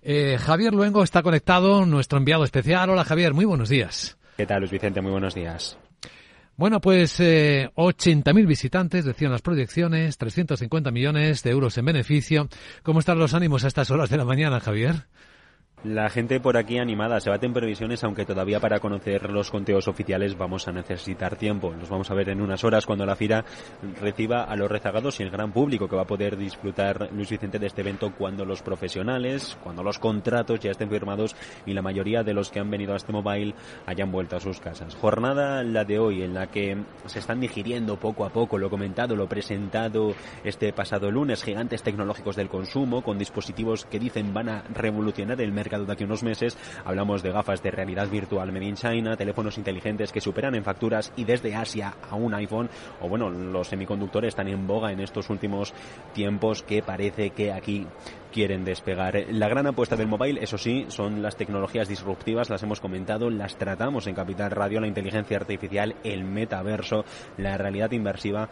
[0.00, 2.90] Eh, Javier Luengo está conectado, nuestro enviado especial.
[2.90, 4.16] Hola Javier, muy buenos días.
[4.36, 5.00] ¿Qué tal, Luis Vicente?
[5.00, 5.78] Muy buenos días.
[6.56, 12.48] Bueno, pues eh, 80.000 visitantes, decían las proyecciones, 350 millones de euros en beneficio.
[12.82, 15.06] ¿Cómo están los ánimos a estas horas de la mañana, Javier?
[15.84, 20.38] La gente por aquí animada, se baten previsiones, aunque todavía para conocer los conteos oficiales
[20.38, 21.74] vamos a necesitar tiempo.
[21.76, 23.44] Los vamos a ver en unas horas cuando la FIRA
[24.00, 27.58] reciba a los rezagados y el gran público que va a poder disfrutar Luis Vicente
[27.58, 31.34] de este evento cuando los profesionales, cuando los contratos ya estén firmados
[31.66, 34.60] y la mayoría de los que han venido a este mobile hayan vuelto a sus
[34.60, 34.94] casas.
[34.94, 39.16] Jornada la de hoy en la que se están digiriendo poco a poco lo comentado,
[39.16, 40.14] lo presentado
[40.44, 45.50] este pasado lunes, gigantes tecnológicos del consumo con dispositivos que dicen van a revolucionar el
[45.50, 46.56] mercado de aquí unos meses.
[46.84, 51.12] Hablamos de gafas de realidad virtual made in China, teléfonos inteligentes que superan en facturas
[51.16, 52.68] y desde Asia a un iPhone.
[53.00, 55.72] O bueno, los semiconductores están en boga en estos últimos
[56.12, 57.86] tiempos que parece que aquí
[58.32, 59.26] quieren despegar.
[59.30, 63.56] La gran apuesta del mobile, eso sí, son las tecnologías disruptivas, las hemos comentado, las
[63.56, 67.04] tratamos en Capital Radio, la inteligencia artificial, el metaverso,
[67.36, 68.48] la realidad inversiva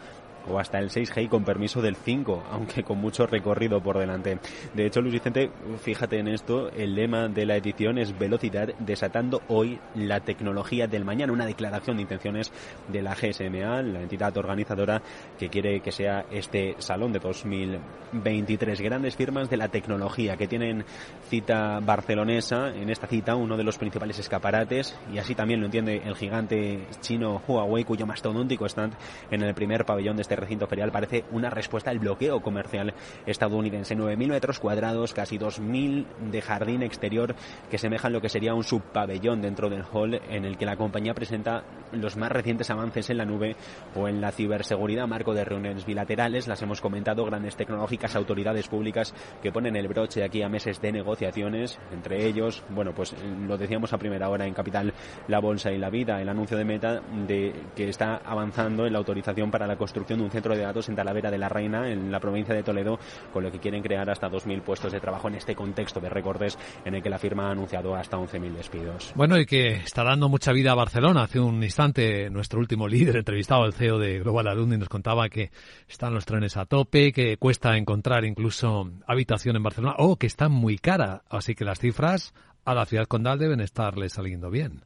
[0.49, 4.39] o hasta el 6G con permiso del 5, aunque con mucho recorrido por delante.
[4.73, 5.51] De hecho, Luis Vicente,
[5.81, 11.05] fíjate en esto, el lema de la edición es velocidad desatando hoy la tecnología del
[11.05, 12.51] mañana, una declaración de intenciones
[12.87, 15.01] de la GSMA, la entidad organizadora
[15.37, 18.81] que quiere que sea este salón de 2023.
[18.81, 20.85] Grandes firmas de la tecnología que tienen
[21.29, 26.01] cita barcelonesa, en esta cita uno de los principales escaparates, y así también lo entiende
[26.05, 28.93] el gigante chino Huawei, cuyo mastodóntico stand
[29.29, 32.93] en el primer pabellón de este recinto ferial parece una respuesta al bloqueo comercial
[33.25, 33.95] estadounidense.
[33.95, 37.35] 9.000 metros cuadrados, casi 2.000 de jardín exterior
[37.69, 41.13] que semejan lo que sería un subpabellón dentro del hall en el que la compañía
[41.13, 43.55] presenta los más recientes avances en la nube
[43.95, 49.13] o en la ciberseguridad, marco de reuniones bilaterales, las hemos comentado, grandes tecnológicas, autoridades públicas
[49.41, 53.15] que ponen el broche aquí a meses de negociaciones, entre ellos, bueno, pues
[53.47, 54.93] lo decíamos a primera hora en Capital,
[55.27, 58.99] la Bolsa y la Vida, el anuncio de Meta de que está avanzando en la
[58.99, 62.11] autorización para la construcción de un centro de datos en Talavera de la Reina, en
[62.11, 62.99] la provincia de Toledo,
[63.33, 66.57] con lo que quieren crear hasta 2.000 puestos de trabajo en este contexto de recortes
[66.85, 69.11] en el que la firma ha anunciado hasta 11.000 despidos.
[69.15, 71.23] Bueno, y que está dando mucha vida a Barcelona.
[71.23, 75.51] Hace un instante nuestro último líder entrevistado, el CEO de Global Alumni, nos contaba que
[75.87, 80.49] están los trenes a tope, que cuesta encontrar incluso habitación en Barcelona o que está
[80.49, 81.23] muy cara.
[81.29, 82.33] Así que las cifras
[82.65, 84.83] a la ciudad condal deben estarle saliendo bien.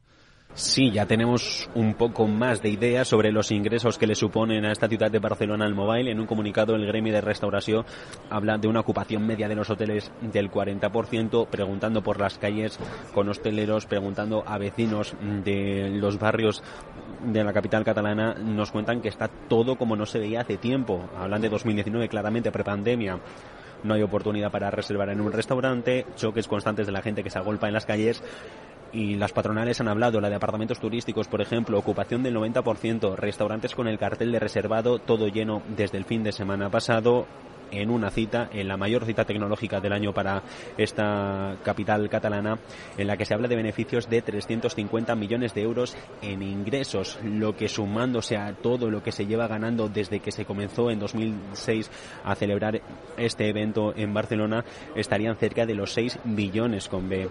[0.56, 4.72] Sí, ya tenemos un poco más de ideas sobre los ingresos que le suponen a
[4.72, 6.10] esta ciudad de Barcelona el mobile.
[6.10, 7.84] En un comunicado, el gremio de restauración
[8.30, 12.78] habla de una ocupación media de los hoteles del 40%, preguntando por las calles
[13.12, 15.14] con hosteleros, preguntando a vecinos
[15.44, 16.62] de los barrios
[17.22, 21.06] de la capital catalana, nos cuentan que está todo como no se veía hace tiempo.
[21.18, 23.20] Hablan de 2019, claramente prepandemia
[23.84, 27.38] no hay oportunidad para reservar en un restaurante, choques constantes de la gente que se
[27.38, 28.22] agolpa en las calles
[28.92, 33.74] y las patronales han hablado, la de apartamentos turísticos, por ejemplo, ocupación del 90%, restaurantes
[33.74, 37.26] con el cartel de reservado, todo lleno desde el fin de semana pasado,
[37.70, 40.42] en una cita, en la mayor cita tecnológica del año para
[40.76, 42.58] esta capital catalana,
[42.96, 47.56] en la que se habla de beneficios de 350 millones de euros en ingresos, lo
[47.56, 51.90] que sumándose a todo lo que se lleva ganando desde que se comenzó en 2006
[52.24, 52.80] a celebrar
[53.16, 57.28] este evento en Barcelona, estarían cerca de los 6 billones con B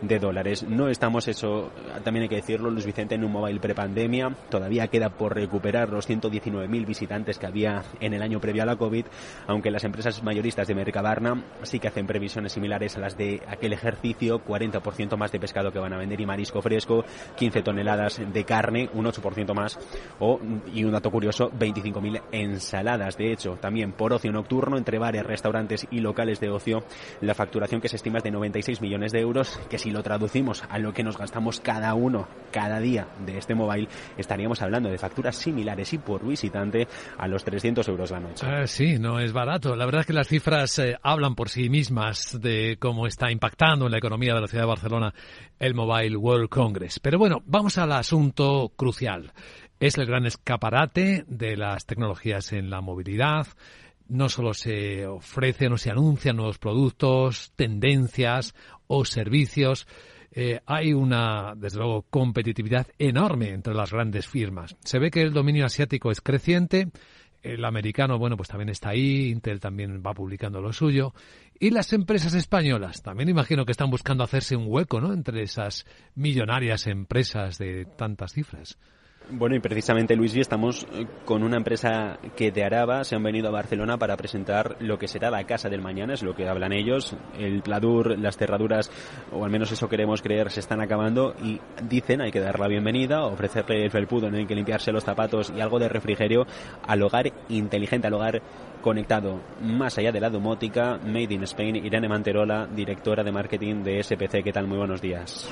[0.00, 0.62] de dólares.
[0.62, 1.70] No estamos, eso
[2.02, 4.34] también hay que decirlo, Luis Vicente, en un mobile prepandemia.
[4.50, 8.76] Todavía queda por recuperar los 119.000 visitantes que había en el año previo a la
[8.76, 9.06] COVID,
[9.46, 13.72] aunque las empresas mayoristas de Mercabarna sí que hacen previsiones similares a las de aquel
[13.72, 17.04] ejercicio, 40% más de pescado que van a vender y marisco fresco,
[17.36, 19.76] 15 toneladas de carne, un 8% más,
[20.20, 20.38] o,
[20.72, 23.16] y un dato curioso, 25.000 ensaladas.
[23.16, 26.84] De hecho, también por ocio nocturno, entre bares, restaurantes y locales de ocio,
[27.20, 30.62] la facturación que se estima es de 96 millones de euros, que si lo traducimos
[30.70, 34.98] a lo que nos gastamos cada uno cada día de este mobile, estaríamos hablando de
[34.98, 36.86] facturas similares y por visitante
[37.18, 38.46] a los 300 euros la noche.
[38.48, 39.63] Eh, sí, no es barato.
[39.64, 43.86] La verdad es que las cifras eh, hablan por sí mismas de cómo está impactando
[43.86, 45.14] en la economía de la ciudad de Barcelona
[45.58, 47.00] el Mobile World Congress.
[47.00, 49.32] Pero bueno, vamos al asunto crucial.
[49.80, 53.46] Es el gran escaparate de las tecnologías en la movilidad.
[54.06, 58.54] No solo se ofrecen o se anuncian nuevos productos, tendencias
[58.86, 59.86] o servicios,
[60.36, 64.76] eh, hay una, desde luego, competitividad enorme entre las grandes firmas.
[64.84, 66.88] Se ve que el dominio asiático es creciente,
[67.44, 71.12] el americano, bueno, pues también está ahí, Intel también va publicando lo suyo,
[71.60, 75.86] y las empresas españolas también imagino que están buscando hacerse un hueco, ¿no?, entre esas
[76.14, 78.78] millonarias empresas de tantas cifras.
[79.30, 83.22] Bueno, y precisamente, Luis, y estamos eh, con una empresa que de Araba se han
[83.22, 86.46] venido a Barcelona para presentar lo que será la casa del mañana, es lo que
[86.46, 87.16] hablan ellos.
[87.38, 88.90] El pladur, las cerraduras,
[89.32, 91.58] o al menos eso queremos creer, se están acabando y
[91.88, 95.50] dicen hay que dar la bienvenida, ofrecerle el felpudo en el que limpiarse los zapatos
[95.56, 96.46] y algo de refrigerio
[96.86, 98.42] al hogar inteligente, al hogar
[98.82, 99.40] conectado.
[99.62, 104.44] Más allá de la domótica, Made in Spain, Irene Manterola, directora de marketing de SPC.
[104.44, 104.66] ¿Qué tal?
[104.66, 105.48] Muy buenos días.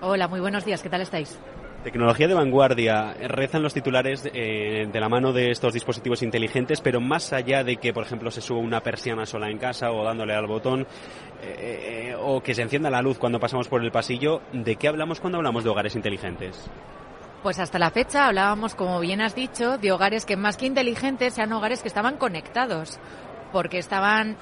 [0.00, 0.80] Hola, muy buenos días.
[0.80, 1.36] ¿Qué tal estáis?
[1.82, 7.00] Tecnología de vanguardia, rezan los titulares eh, de la mano de estos dispositivos inteligentes, pero
[7.00, 10.34] más allá de que, por ejemplo, se suba una persiana sola en casa o dándole
[10.34, 10.82] al botón,
[11.40, 14.88] eh, eh, o que se encienda la luz cuando pasamos por el pasillo, ¿de qué
[14.88, 16.68] hablamos cuando hablamos de hogares inteligentes?
[17.44, 21.34] Pues hasta la fecha hablábamos, como bien has dicho, de hogares que más que inteligentes
[21.34, 22.98] sean hogares que estaban conectados
[23.52, 24.36] porque estaban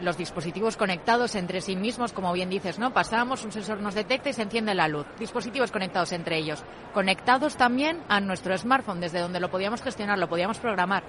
[0.00, 2.92] los dispositivos conectados entre sí mismos, como bien dices, ¿no?
[2.92, 5.06] Pasamos, un sensor nos detecta y se enciende la luz.
[5.18, 6.62] Dispositivos conectados entre ellos.
[6.94, 11.02] Conectados también a nuestro smartphone, desde donde lo podíamos gestionar, lo podíamos programar.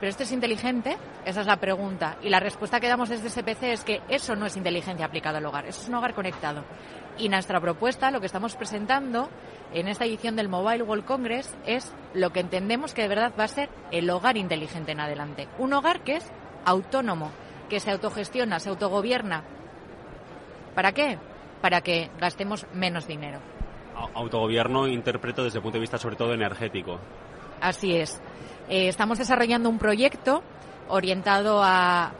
[0.00, 0.96] ¿Pero esto es inteligente?
[1.26, 2.16] Esa es la pregunta.
[2.22, 5.46] Y la respuesta que damos desde SPC es que eso no es inteligencia aplicada al
[5.46, 6.64] hogar, eso es un hogar conectado.
[7.18, 9.28] Y nuestra propuesta, lo que estamos presentando
[9.74, 13.44] en esta edición del Mobile World Congress, es lo que entendemos que de verdad va
[13.44, 15.48] a ser el hogar inteligente en adelante.
[15.58, 16.32] Un hogar que es
[16.64, 17.30] autónomo,
[17.68, 19.44] que se autogestiona, se autogobierna.
[20.74, 21.18] ¿Para qué?
[21.60, 23.40] Para que gastemos menos dinero.
[24.14, 26.98] Autogobierno interpreto desde el punto de vista sobre todo energético.
[27.60, 28.20] Así es.
[28.68, 30.42] Eh, estamos desarrollando un proyecto
[30.88, 32.12] orientado a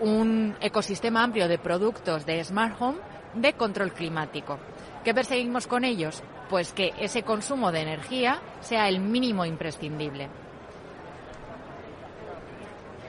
[0.00, 2.98] un ecosistema amplio de productos de Smart Home
[3.34, 4.58] de control climático.
[5.04, 6.22] ¿Qué perseguimos con ellos?
[6.50, 10.28] Pues que ese consumo de energía sea el mínimo imprescindible.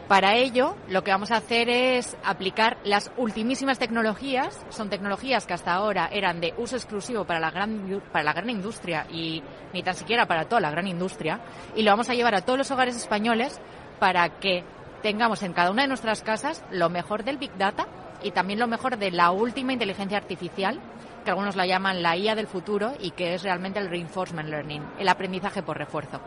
[0.07, 4.59] Para ello, lo que vamos a hacer es aplicar las ultimísimas tecnologías.
[4.69, 8.49] Son tecnologías que hasta ahora eran de uso exclusivo para la gran, para la gran
[8.49, 11.39] industria y ni tan siquiera para toda la gran industria.
[11.75, 13.61] Y lo vamos a llevar a todos los hogares españoles
[13.99, 14.65] para que
[15.01, 17.87] tengamos en cada una de nuestras casas lo mejor del Big Data
[18.21, 20.81] y también lo mejor de la última inteligencia artificial,
[21.23, 24.83] que algunos la llaman la IA del futuro y que es realmente el reinforcement learning,
[24.99, 26.19] el aprendizaje por refuerzo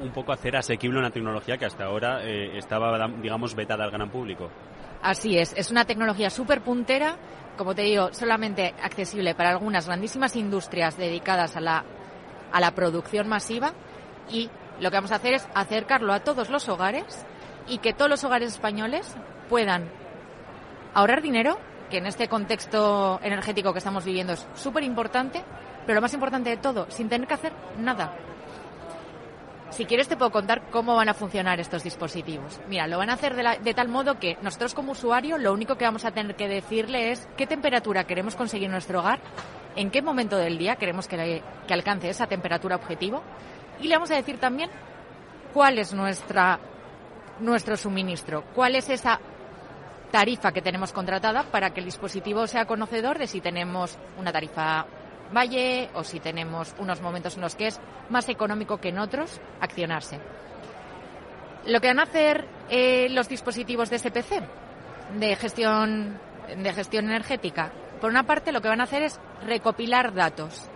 [0.00, 4.10] un poco hacer asequible una tecnología que hasta ahora eh, estaba, digamos, vetada al gran
[4.10, 4.50] público.
[5.02, 7.16] Así es, es una tecnología súper puntera,
[7.56, 11.84] como te digo, solamente accesible para algunas grandísimas industrias dedicadas a la,
[12.52, 13.72] a la producción masiva
[14.30, 14.48] y
[14.80, 17.26] lo que vamos a hacer es acercarlo a todos los hogares
[17.66, 19.14] y que todos los hogares españoles
[19.48, 19.88] puedan
[20.94, 21.58] ahorrar dinero,
[21.90, 25.42] que en este contexto energético que estamos viviendo es súper importante,
[25.84, 28.14] pero lo más importante de todo, sin tener que hacer nada.
[29.72, 32.60] Si quieres te puedo contar cómo van a funcionar estos dispositivos.
[32.68, 35.86] Mira, lo van a hacer de, tal modo que nosotros como usuario lo único que
[35.86, 39.20] vamos a tener que decirle es qué temperatura queremos conseguir en nuestro hogar,
[39.74, 43.22] en qué momento del día queremos que, alcance esa temperatura objetivo
[43.80, 44.68] y le vamos a decir también
[45.54, 46.58] cuál es nuestra,
[47.40, 49.20] nuestro suministro, cuál es esa
[50.10, 54.84] tarifa que tenemos contratada para que el dispositivo sea conocedor de si tenemos una tarifa
[55.34, 59.40] valle o si tenemos unos momentos en los que es más económico que en otros
[59.60, 60.20] accionarse.
[61.66, 64.42] Lo que van a hacer eh, los dispositivos de SPC
[65.18, 66.18] de gestión
[66.56, 70.68] de gestión energética, por una parte lo que van a hacer es recopilar datos.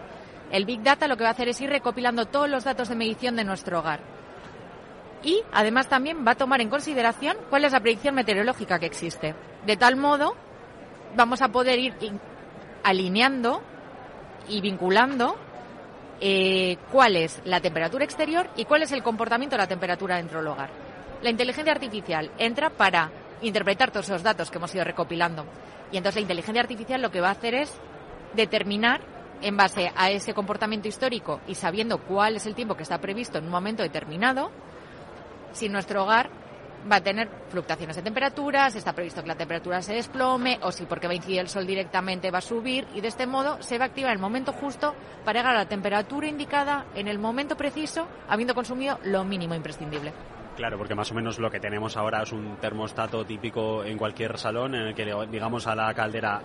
[0.50, 2.94] El Big Data lo que va a hacer es ir recopilando todos los datos de
[2.94, 4.00] medición de nuestro hogar.
[5.22, 9.34] Y además también va a tomar en consideración cuál es la predicción meteorológica que existe.
[9.66, 10.36] De tal modo,
[11.16, 11.94] vamos a poder ir
[12.84, 13.60] alineando
[14.48, 15.36] y vinculando
[16.20, 20.38] eh, cuál es la temperatura exterior y cuál es el comportamiento de la temperatura dentro
[20.38, 20.70] del hogar.
[21.22, 23.10] La inteligencia artificial entra para
[23.42, 25.44] interpretar todos esos datos que hemos ido recopilando.
[25.92, 27.72] Y entonces la inteligencia artificial lo que va a hacer es
[28.34, 29.00] determinar,
[29.42, 33.36] en base a ese comportamiento histórico y sabiendo cuál es el tiempo que está previsto
[33.38, 34.50] en un momento determinado,
[35.52, 36.30] si nuestro hogar
[36.90, 40.84] va a tener fluctuaciones de temperaturas, está previsto que la temperatura se desplome, o si
[40.84, 43.78] porque va a incidir el sol directamente va a subir, y de este modo se
[43.78, 47.56] va a activar el momento justo para llegar a la temperatura indicada en el momento
[47.56, 50.12] preciso, habiendo consumido lo mínimo imprescindible.
[50.56, 54.38] Claro, porque más o menos lo que tenemos ahora es un termostato típico en cualquier
[54.38, 56.40] salón en el que le digamos a la caldera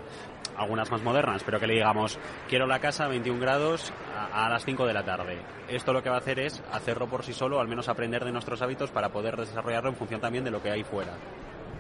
[0.58, 4.50] algunas más modernas, pero que le digamos, quiero la casa a 21 grados a, a,
[4.50, 5.42] las 5 de la tarde.
[5.70, 8.34] Esto lo que va a hacer es hacerlo por sí solo, al menos aprender de
[8.34, 11.14] nuestros hábitos para poder desarrollarlo en función también de lo que hay fuera.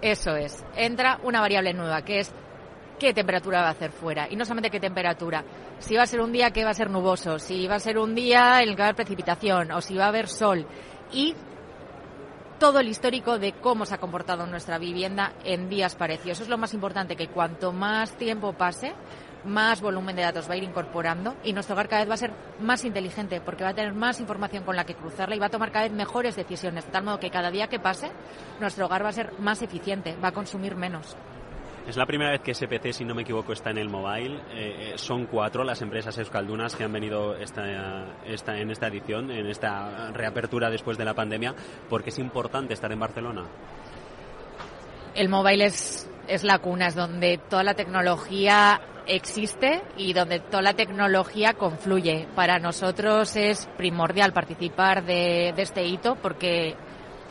[0.01, 0.65] Eso es.
[0.75, 2.33] Entra una variable nueva, que es
[2.97, 4.27] qué temperatura va a hacer fuera.
[4.29, 5.43] Y no solamente qué temperatura,
[5.79, 7.97] si va a ser un día que va a ser nuboso, si va a ser
[7.97, 10.65] un día en el que va a haber precipitación, o si va a haber sol.
[11.11, 11.35] Y
[12.61, 16.37] todo el histórico de cómo se ha comportado nuestra vivienda en días parecidos.
[16.37, 18.93] Eso es lo más importante, que cuanto más tiempo pase,
[19.45, 22.17] más volumen de datos va a ir incorporando y nuestro hogar cada vez va a
[22.17, 25.47] ser más inteligente porque va a tener más información con la que cruzarla y va
[25.47, 28.11] a tomar cada vez mejores decisiones, de tal modo que cada día que pase,
[28.59, 31.17] nuestro hogar va a ser más eficiente, va a consumir menos.
[31.87, 34.39] Es la primera vez que SPC, si no me equivoco, está en el mobile.
[34.53, 39.47] Eh, son cuatro las empresas euskaldunas que han venido esta, esta, en esta edición, en
[39.47, 41.55] esta reapertura después de la pandemia.
[41.89, 43.45] porque es importante estar en Barcelona?
[45.15, 50.61] El mobile es, es la cuna, es donde toda la tecnología existe y donde toda
[50.61, 52.27] la tecnología confluye.
[52.35, 56.75] Para nosotros es primordial participar de este hito porque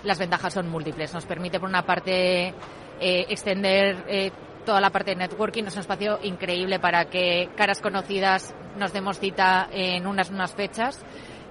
[0.04, 1.12] las ventajas son múltiples.
[1.12, 2.54] Nos permite, por una parte,
[3.00, 4.30] eh, extender eh,
[4.64, 5.64] toda la parte de networking.
[5.64, 11.02] Es un espacio increíble para que caras conocidas nos demos cita en unas, unas fechas.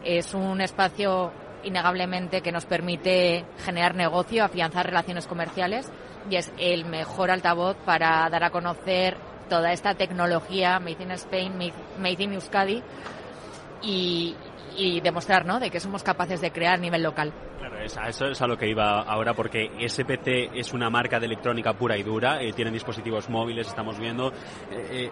[0.03, 1.31] Es un espacio
[1.63, 5.91] innegablemente que nos permite generar negocio, afianzar relaciones comerciales
[6.29, 9.17] y es el mejor altavoz para dar a conocer
[9.49, 11.53] toda esta tecnología Made in Spain,
[11.99, 12.83] Made in Euskadi
[13.81, 14.35] y,
[14.77, 15.59] y demostrar ¿no?
[15.59, 17.33] de que somos capaces de crear a nivel local.
[17.97, 21.73] A eso es a lo que iba ahora, porque SPC es una marca de electrónica
[21.73, 24.33] pura y dura, eh, tienen dispositivos móviles, estamos viendo,
[24.71, 25.09] eh,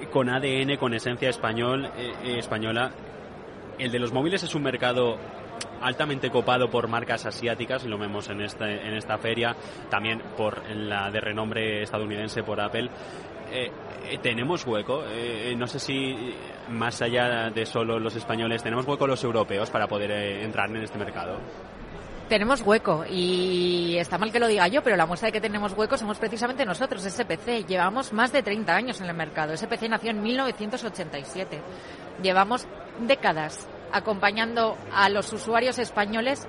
[0.00, 1.90] eh, con ADN, con esencia español,
[2.24, 2.90] española.
[3.78, 5.16] El de los móviles es un mercado
[5.80, 9.56] altamente copado por marcas asiáticas, y lo vemos en, este, en esta feria,
[9.88, 12.90] también por la de renombre estadounidense por Apple.
[13.52, 13.70] Eh,
[14.10, 16.34] eh, tenemos hueco, eh, no sé si
[16.70, 20.10] más allá de solo los españoles, tenemos hueco los europeos para poder
[20.42, 21.38] entrar en este mercado.
[22.32, 25.76] Tenemos hueco y está mal que lo diga yo, pero la muestra de que tenemos
[25.76, 27.66] hueco somos precisamente nosotros, SPC.
[27.68, 29.54] Llevamos más de 30 años en el mercado.
[29.54, 31.60] SPC nació en 1987.
[32.22, 32.66] Llevamos
[33.06, 36.48] décadas acompañando a los usuarios españoles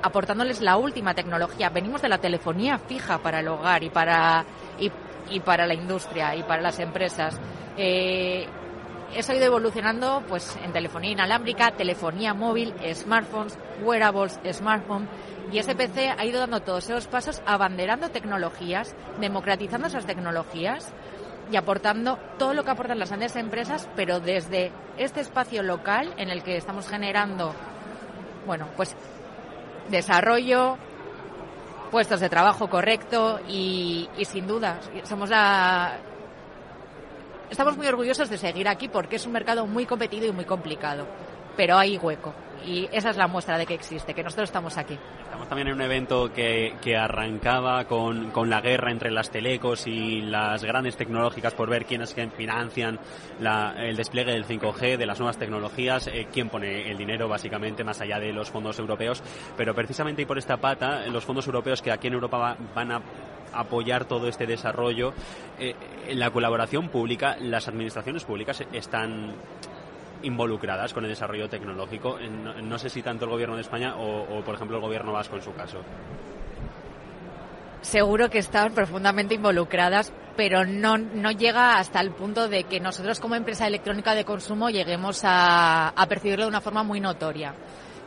[0.00, 1.68] aportándoles la última tecnología.
[1.68, 4.46] Venimos de la telefonía fija para el hogar y para
[4.80, 4.90] y,
[5.28, 7.38] y para la industria y para las empresas.
[7.76, 8.46] Eh,
[9.14, 15.08] eso ha ido evolucionando pues en telefonía inalámbrica, telefonía móvil, smartphones, wearables, smartphone.
[15.52, 20.92] Y SPC ha ido dando todos esos pasos abanderando tecnologías, democratizando esas tecnologías
[21.52, 26.30] y aportando todo lo que aportan las grandes empresas, pero desde este espacio local en
[26.30, 27.54] el que estamos generando,
[28.46, 28.96] bueno, pues
[29.90, 30.78] desarrollo,
[31.90, 35.98] puestos de trabajo correcto y, y sin duda somos la
[37.50, 41.06] estamos muy orgullosos de seguir aquí porque es un mercado muy competido y muy complicado,
[41.56, 42.34] pero hay hueco
[42.66, 44.98] y esa es la muestra de que existe, que nosotros estamos aquí.
[45.24, 49.86] Estamos también en un evento que, que arrancaba con, con, la guerra entre las telecos
[49.86, 52.98] y las grandes tecnológicas por ver quiénes financian
[53.78, 58.00] el despliegue del 5G, de las nuevas tecnologías, eh, quién pone el dinero básicamente más
[58.00, 59.22] allá de los fondos europeos,
[59.56, 63.02] pero precisamente por esta pata, los fondos europeos que aquí en Europa va, van a
[63.58, 65.12] apoyar todo este desarrollo,
[65.58, 65.74] eh,
[66.14, 69.34] la colaboración pública, las administraciones públicas están
[70.22, 72.18] involucradas con el desarrollo tecnológico.
[72.18, 75.36] No, no sé si tanto el gobierno de España o, por ejemplo, el gobierno vasco
[75.36, 75.78] en su caso.
[77.82, 83.20] Seguro que están profundamente involucradas, pero no, no llega hasta el punto de que nosotros
[83.20, 87.54] como empresa electrónica de consumo lleguemos a percibirlo de una forma muy notoria.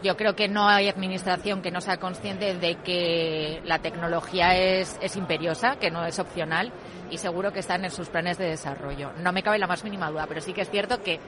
[0.03, 4.97] Yo creo que no hay administración que no sea consciente de que la tecnología es,
[5.01, 6.71] es imperiosa, que no es opcional
[7.09, 9.11] y seguro que están en sus planes de desarrollo.
[9.23, 11.19] No me cabe la más mínima duda, pero sí que es cierto que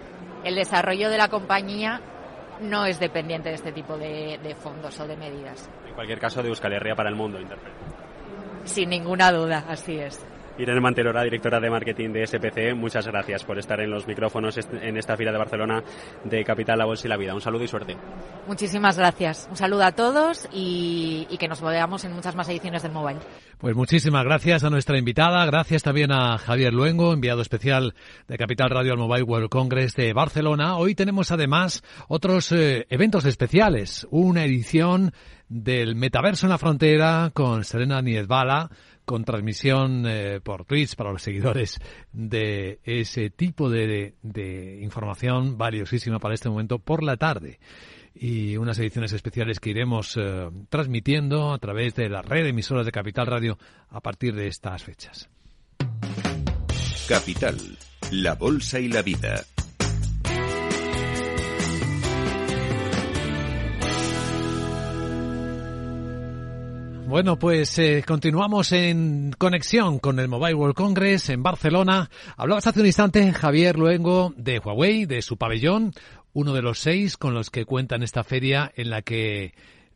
[0.44, 2.02] el desarrollo de la compañía
[2.62, 5.70] no es dependiente de este tipo de, de fondos o de medidas.
[5.88, 7.78] En cualquier caso, de Euskal Herria para el mundo, interpreto.
[8.66, 10.24] Sin ninguna duda, así es.
[10.60, 14.98] Irene Mantelora, directora de marketing de SPC, muchas gracias por estar en los micrófonos en
[14.98, 15.82] esta fila de Barcelona
[16.26, 17.34] de Capital, la Bolsa y la Vida.
[17.34, 17.96] Un saludo y suerte.
[18.46, 19.48] Muchísimas gracias.
[19.50, 23.20] Un saludo a todos y, y que nos veamos en muchas más ediciones del Mobile.
[23.58, 27.94] Pues muchísimas gracias a nuestra invitada, gracias también a Javier Luengo, enviado especial
[28.28, 30.78] de Capital Radio al Mobile World Congress de Barcelona.
[30.78, 35.14] Hoy tenemos además otros eh, eventos especiales, una edición
[35.50, 38.70] del metaverso en la frontera con Serena Niezbala,
[39.10, 41.80] con transmisión eh, por Twitch para los seguidores
[42.14, 44.14] de ese tipo de,
[44.84, 47.60] información valiosísima para este momento por la tarde
[48.14, 52.86] y unas ediciones especiales que iremos eh, transmitiendo a través de la red de emisoras
[52.86, 53.58] de Capital Radio
[53.90, 55.28] a partir de estas fechas.
[57.08, 57.58] Capital,
[58.12, 59.44] la Bolsa y la Vida.
[67.10, 72.12] Bueno, pues eh, continuamos en conexión con el Mobile World Congress en Barcelona.
[72.38, 75.92] Hablabas hace un instante, Javier Luengo, de Huawei, de su pabellón,
[76.34, 79.56] uno de los seis con los que cuentan esta feria en la que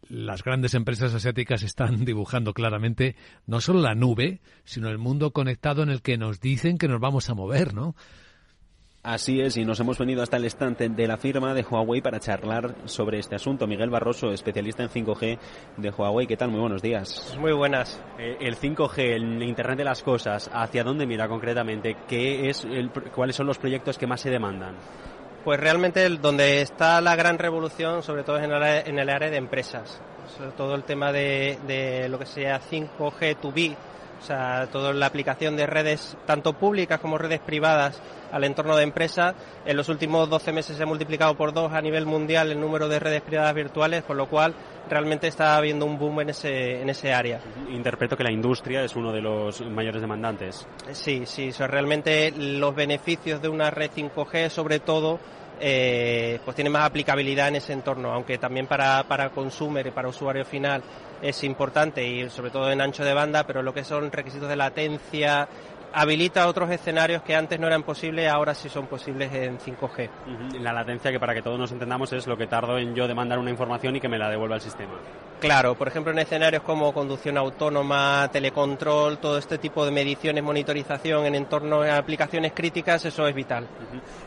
[0.10, 5.84] las grandes empresas asiáticas están dibujando claramente no solo la nube, sino el mundo conectado
[5.84, 7.96] en el que nos dicen que nos vamos a mover, ¿no?
[9.06, 12.22] Así es, y nos hemos venido hasta el estante de la firma de Huawei para
[12.22, 13.68] charlar sobre este asunto.
[13.68, 15.38] Miguel Barroso, especialista en 5G
[15.76, 16.52] de Huawei, ¿qué tal?
[16.52, 17.36] Muy buenos días.
[17.38, 18.02] Muy buenas.
[18.18, 21.98] Eh, el 5G, el Internet de las Cosas, ¿hacia dónde mira concretamente?
[22.08, 24.76] ¿Qué es el, ¿Cuáles son los proyectos que más se demandan?
[25.44, 29.00] Pues realmente el, donde está la gran revolución, sobre todo es en el, área- en
[29.00, 30.02] el área de empresas.
[30.38, 33.76] Sobre todo el tema de, de lo que sea 5G to B,
[34.24, 38.02] o sea, toda la aplicación de redes, tanto públicas como redes privadas,
[38.32, 39.36] al entorno de empresas.
[39.66, 42.88] En los últimos 12 meses se ha multiplicado por dos a nivel mundial el número
[42.88, 44.56] de redes privadas virtuales, con lo cual
[44.90, 47.42] realmente está habiendo un boom en ese, en ese área.
[47.70, 50.66] Interpreto que la industria es uno de los mayores demandantes.
[50.94, 55.20] Sí, sí, o sea, realmente los beneficios de una red 5G, sobre todo,
[55.60, 60.08] eh, pues tiene más aplicabilidad en ese entorno, aunque también para, para consumer y para
[60.08, 60.82] usuario final
[61.24, 64.58] es importante y sobre todo en ancho de banda, pero lo que son requisitos de
[64.58, 65.48] latencia
[65.94, 70.10] habilita otros escenarios que antes no eran posibles, ahora sí son posibles en 5G.
[70.10, 70.60] Ujú.
[70.60, 73.40] La latencia, que para que todos nos entendamos, es lo que tardo en yo demandar
[73.40, 74.94] una información y que me la devuelva el sistema.
[75.40, 81.26] Claro, por ejemplo, en escenarios como conducción autónoma, telecontrol, todo este tipo de mediciones, monitorización
[81.26, 83.68] en entornos a aplicaciones críticas, eso es vital.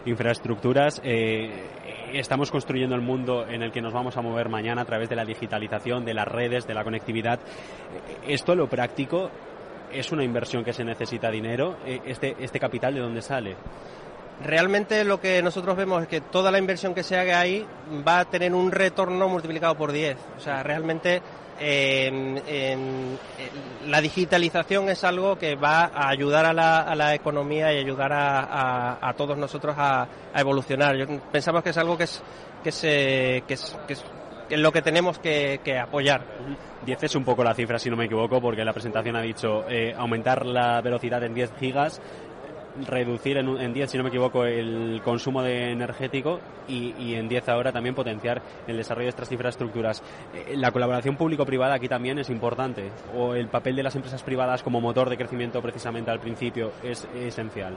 [0.05, 1.69] Infraestructuras, eh,
[2.13, 5.17] estamos construyendo el mundo en el que nos vamos a mover mañana a través de
[5.17, 7.41] la digitalización, de las redes, de la conectividad.
[8.27, 9.31] Esto, lo práctico,
[9.93, 11.77] es una inversión que se necesita dinero.
[11.87, 13.57] Eh, Este, este capital, ¿de dónde sale?
[14.45, 17.67] Realmente lo que nosotros vemos es que toda la inversión que se haga ahí
[18.07, 20.19] va a tener un retorno multiplicado por 10.
[20.37, 21.23] O sea, realmente
[21.59, 23.19] en- en-
[23.87, 28.13] la digitalización es algo que va a ayudar a la, a la economía y ayudar
[28.13, 30.97] a, a- todos nosotros a, a evolucionar.
[30.97, 32.23] Yo- pensamos que es algo que es,
[32.63, 34.05] que se, que es, que es-
[34.49, 36.23] es lo que tenemos que, apoyar.
[36.85, 39.69] 10 es un poco la cifra, si no me equivoco, porque la presentación ha dicho
[39.69, 42.01] eh, aumentar la velocidad en 10 gigas,
[42.87, 47.29] reducir en, en 10, si no me equivoco, el consumo de energético y, y en
[47.29, 50.03] 10 ahora también potenciar el desarrollo de estas infraestructuras.
[50.35, 54.63] Eh, la colaboración público-privada aquí también es importante, o el papel de las empresas privadas
[54.63, 57.77] como motor de crecimiento precisamente al principio es esencial.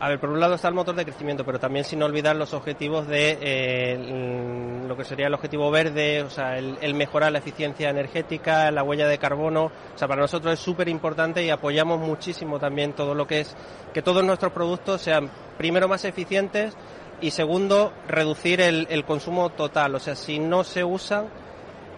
[0.00, 2.52] A ver, por un lado está el motor de crecimiento, pero también sin olvidar los
[2.52, 7.38] objetivos de eh, lo que sería el objetivo verde, o sea, el, el mejorar la
[7.38, 9.66] eficiencia energética, la huella de carbono.
[9.66, 13.56] O sea, para nosotros es súper importante y apoyamos muchísimo también todo lo que es
[13.92, 16.76] que todos nuestros productos sean primero más eficientes
[17.20, 19.94] y segundo reducir el, el consumo total.
[19.94, 21.28] O sea, si no se usan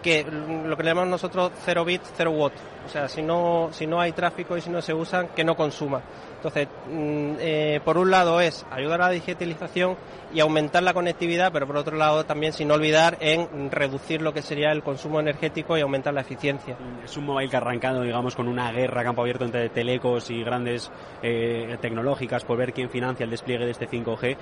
[0.07, 2.53] que lo que le llamamos nosotros cero bit, cero watt.
[2.85, 5.57] O sea, si no, si no hay tráfico y si no se usan, que no
[5.57, 6.01] consuma.
[6.37, 9.97] Entonces, mm, eh, por un lado es ayudar a la digitalización
[10.33, 14.41] y aumentar la conectividad, pero por otro lado también sin olvidar en reducir lo que
[14.41, 16.77] sería el consumo energético y aumentar la eficiencia.
[17.03, 20.29] Es un mobile que ha arrancado, digamos, con una guerra a campo abierto entre telecos
[20.29, 20.89] y grandes
[21.21, 24.37] eh, tecnológicas por ver quién financia el despliegue de este 5G.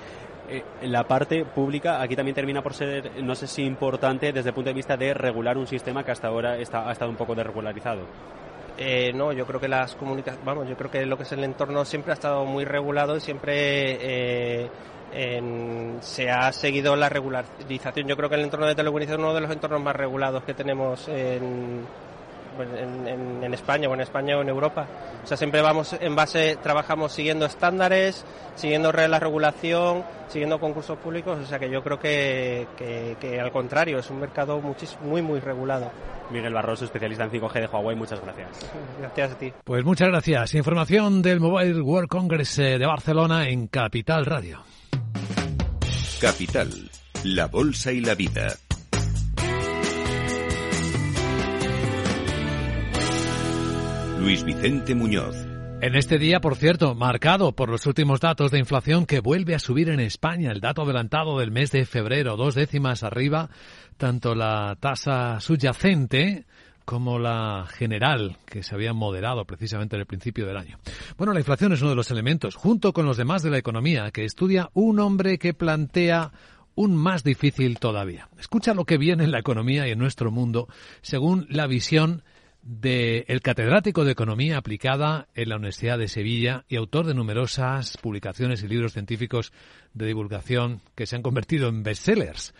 [0.48, 4.54] Eh, la parte pública aquí también termina por ser, no sé si importante desde el
[4.54, 7.34] punto de vista de regular un sistema que hasta ahora está, ha estado un poco
[7.34, 8.02] desregularizado.
[8.78, 11.42] Eh, no, yo creo que las comunicaciones, vamos, yo creo que lo que es el
[11.44, 13.54] entorno siempre ha estado muy regulado y siempre
[14.00, 14.68] eh,
[15.14, 18.06] en- se ha seguido la regularización.
[18.06, 20.52] Yo creo que el entorno de telecomunicación es uno de los entornos más regulados que
[20.54, 21.86] tenemos en,
[22.62, 24.86] en, en- en España o en España o en Europa.
[25.22, 30.98] O sea, siempre vamos en base, trabajamos siguiendo estándares, siguiendo reglas de regulación, siguiendo concursos
[30.98, 31.38] públicos.
[31.42, 35.22] O sea, que yo creo que, que- que al contrario, es un mercado muchis- muy,
[35.22, 35.90] muy regulado.
[36.30, 38.48] Miguel Barroso, especialista en 5G de Huawei, muchas gracias.
[39.00, 39.52] Gracias a ti.
[39.62, 40.54] Pues muchas gracias.
[40.54, 44.60] Información del Mobile World Congress eh, de Barcelona en Capital Radio.
[46.20, 46.70] Capital,
[47.24, 48.48] la Bolsa y la Vida.
[54.26, 55.36] Luis Vicente Muñoz.
[55.80, 59.60] En este día, por cierto, marcado por los últimos datos de inflación que vuelve a
[59.60, 63.50] subir en España, el dato adelantado del mes de febrero, dos décimas arriba,
[63.98, 66.44] tanto la tasa subyacente
[66.84, 70.80] como la general, que se había moderado precisamente en el principio del año.
[71.16, 74.10] Bueno, la inflación es uno de los elementos, junto con los demás de la economía,
[74.10, 76.32] que estudia un hombre que plantea
[76.74, 78.28] un más difícil todavía.
[78.40, 80.66] Escucha lo que viene en la economía y en nuestro mundo,
[81.00, 82.24] según la visión
[82.66, 88.60] del catedrático de Economía aplicada en la Universidad de Sevilla y autor de numerosas publicaciones
[88.62, 89.52] y libros científicos
[89.94, 92.54] de divulgación que se han convertido en bestsellers.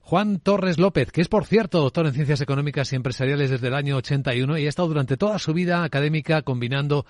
[0.00, 3.74] Juan Torres López, que es por cierto doctor en Ciencias Económicas y Empresariales desde el
[3.74, 7.04] año 81 y ha estado durante toda su vida académica combinando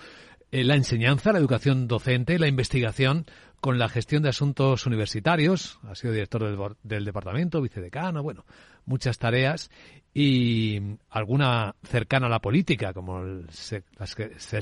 [0.51, 3.27] eh, la enseñanza, la educación docente, la investigación
[3.61, 5.79] con la gestión de asuntos universitarios.
[5.87, 8.45] Ha sido director del, departamento, vicedecano, bueno,
[8.85, 9.69] muchas tareas
[10.13, 10.79] y
[11.09, 13.83] alguna cercana a la política, como el ser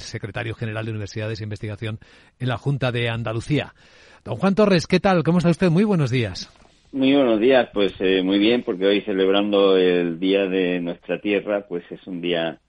[0.02, 2.00] secretario general de Universidades e Investigación
[2.40, 3.74] en la Junta de Andalucía.
[4.24, 5.24] Don Juan Torres, ¿qué tal?
[5.24, 5.70] ¿Cómo está usted?
[5.70, 6.52] Muy buenos días.
[6.92, 11.66] Muy buenos días, pues eh, muy bien, porque hoy celebrando el Día de nuestra Tierra,
[11.68, 12.60] pues es un día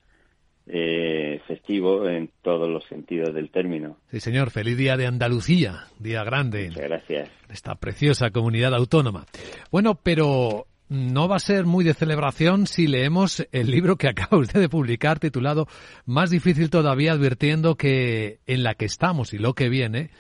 [0.70, 3.96] eh, festivo en todos los sentidos del término.
[4.10, 6.68] Sí, señor, feliz Día de Andalucía, día grande.
[6.68, 7.30] Muchas gracias.
[7.50, 9.24] Esta preciosa comunidad autónoma.
[9.70, 14.38] Bueno, pero no va a ser muy de celebración si leemos el libro que acaba
[14.38, 15.66] usted de publicar titulado
[16.06, 20.10] Más difícil todavía advirtiendo que en la que estamos y lo que viene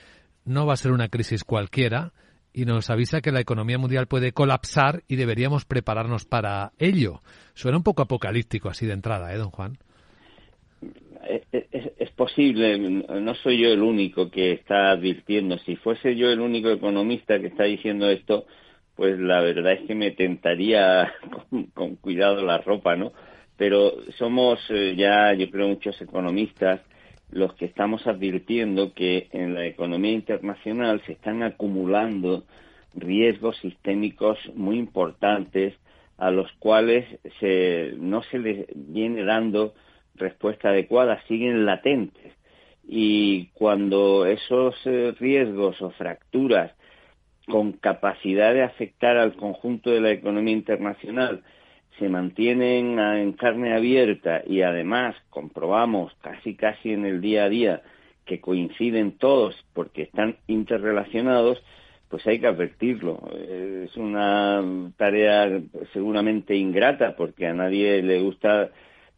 [0.44, 2.12] no va a ser una crisis cualquiera
[2.52, 7.22] y nos avisa que la economía mundial puede colapsar y deberíamos prepararnos para ello.
[7.54, 9.78] Suena un poco apocalíptico así de entrada, ¿eh, don Juan?
[11.28, 11.42] Es,
[11.98, 15.58] es, posible, no soy yo el único que está advirtiendo.
[15.58, 18.46] Si fuese yo el único economista que está diciendo esto,
[18.96, 21.12] pues la verdad es que me tentaría
[21.74, 23.12] con, cuidado la ropa, ¿no?
[23.56, 26.80] Pero somos eh, ya, yo creo, muchos economistas
[27.30, 32.44] los que estamos advirtiendo que en la economía internacional se están acumulando
[32.94, 35.74] riesgos sistémicos muy importantes
[36.16, 37.06] a los cuales
[37.38, 39.74] se, no se les viene dando
[40.18, 42.32] respuesta adecuada, siguen latentes.
[42.86, 46.72] Y cuando esos eh, riesgos o fracturas
[47.46, 51.42] con capacidad de afectar al conjunto de la economía internacional
[51.98, 57.82] se mantienen en carne abierta y además comprobamos casi casi en el día a día
[58.24, 61.62] que coinciden todos porque están interrelacionados,
[62.08, 63.20] pues hay que advertirlo.
[63.32, 64.62] Es una
[64.96, 65.60] tarea
[65.92, 68.70] seguramente ingrata porque a nadie le gusta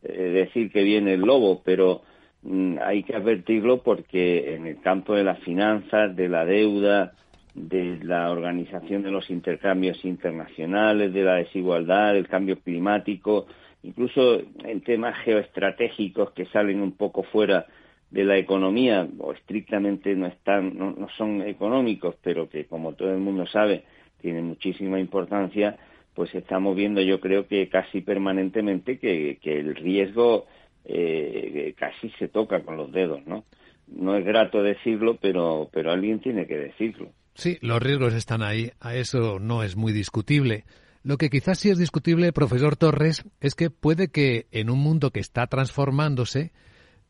[0.02, 2.02] decir que viene el lobo, pero
[2.42, 7.12] mm, hay que advertirlo porque en el campo de las finanzas, de la deuda,
[7.54, 13.46] de la organización de los intercambios internacionales, de la desigualdad, del cambio climático,
[13.82, 17.66] incluso en temas geoestratégicos que salen un poco fuera
[18.10, 23.20] de la economía o estrictamente no están no, son económicos pero que como todo el
[23.20, 23.84] mundo sabe
[24.20, 25.78] tienen muchísima importancia
[26.20, 30.44] pues estamos viendo yo creo que casi permanentemente que, que el riesgo
[30.84, 33.46] eh, casi se toca con los dedos no
[33.86, 38.72] no es grato decirlo pero pero alguien tiene que decirlo Sí, los riesgos están ahí,
[38.80, 40.64] a eso no es muy discutible.
[41.02, 45.10] Lo que quizás sí es discutible, profesor Torres, es que puede que en un mundo
[45.10, 46.52] que está transformándose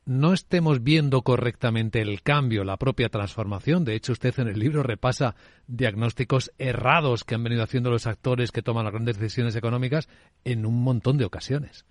[0.06, 3.84] no estemos viendo correctamente el cambio, la propia transformación.
[3.84, 5.34] De hecho, usted en el libro repasa
[5.66, 10.08] diagnósticos errados que han venido haciendo los actores que toman las grandes decisiones económicas
[10.44, 11.86] en un montón de ocasiones.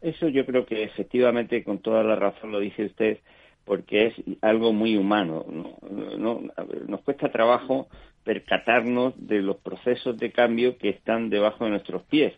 [0.00, 3.18] Eso yo creo que efectivamente, con toda la razón lo dice usted,
[3.64, 5.44] porque es algo muy humano.
[5.48, 6.42] ¿no?
[6.86, 7.88] nos cuesta trabajo
[8.24, 12.32] percatarnos de los procesos de cambio que están debajo de nuestros pies.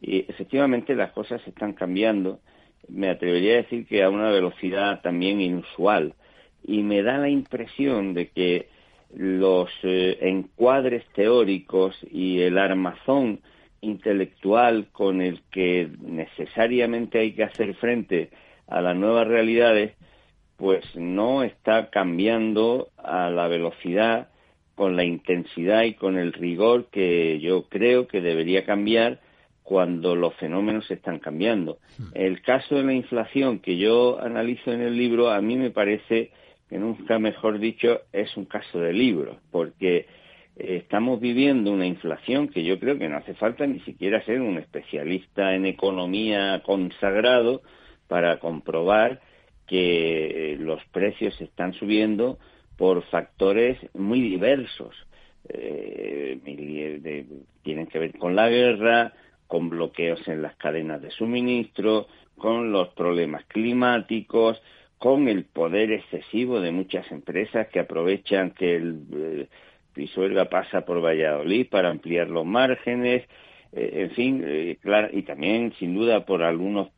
[0.00, 2.40] Y efectivamente las cosas están cambiando.
[2.88, 6.14] Me atrevería a decir que a una velocidad también inusual.
[6.64, 8.68] Y me da la impresión de que
[9.14, 13.40] los eh, encuadres teóricos y el armazón
[13.80, 18.30] intelectual con el que necesariamente hay que hacer frente
[18.68, 19.92] a las nuevas realidades
[20.56, 24.28] pues no está cambiando a la velocidad,
[24.76, 29.20] con la intensidad y con el rigor que yo creo que debería cambiar
[29.62, 31.78] cuando los fenómenos están cambiando.
[31.98, 32.10] Hmm.
[32.14, 36.30] El caso de la inflación que yo analizo en el libro, a mí me parece
[36.68, 40.06] que nunca mejor dicho es un caso de libro, porque
[40.56, 44.58] estamos viviendo una inflación que yo creo que no hace falta ni siquiera ser un
[44.58, 47.62] especialista en economía consagrado
[48.08, 49.20] para comprobar
[49.66, 52.38] que los precios están subiendo
[52.76, 54.94] por factores muy diversos.
[55.48, 56.38] Eh,
[57.62, 59.12] tienen que ver con la guerra,
[59.52, 62.06] con bloqueos en las cadenas de suministro,
[62.38, 64.58] con los problemas climáticos,
[64.96, 69.48] con el poder excesivo de muchas empresas que aprovechan que el
[69.94, 73.28] eh, pasa por Valladolid para ampliar los márgenes,
[73.72, 76.88] eh, en fin, eh, claro, y también sin duda por algunos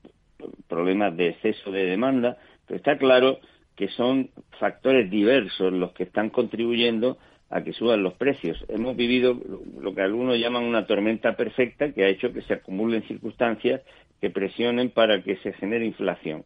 [0.68, 2.38] problemas de exceso de demanda,
[2.68, 3.40] pero está claro
[3.74, 4.30] que son
[4.61, 7.18] factores diversos los que están contribuyendo
[7.55, 8.59] a que suban los precios.
[8.68, 9.40] Hemos vivido
[9.80, 13.80] lo que algunos llaman una tormenta perfecta que ha hecho que se acumulen circunstancias
[14.20, 16.44] que presionen para que se genere inflación.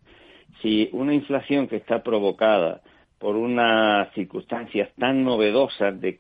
[0.61, 2.83] Si una inflación que está provocada
[3.19, 6.19] por unas circunstancias tan novedosas de,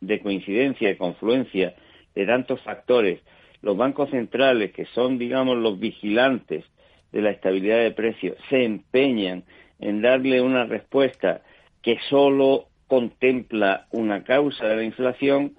[0.00, 1.74] de coincidencia, de confluencia
[2.14, 3.20] de tantos factores,
[3.60, 6.64] los bancos centrales, que son, digamos, los vigilantes
[7.10, 9.42] de la estabilidad de precios, se empeñan
[9.80, 11.42] en darle una respuesta
[11.82, 15.52] que solo contempla una causa de la inflación,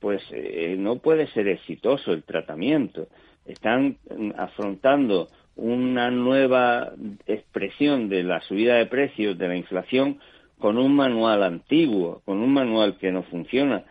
[0.00, 3.08] pues eh, no puede ser exitoso el tratamiento.
[3.44, 6.92] Están mm, afrontando una nueva
[7.26, 10.20] expresión de la subida de precios, de la inflación,
[10.58, 13.84] con un manual antiguo, con un manual que no funciona,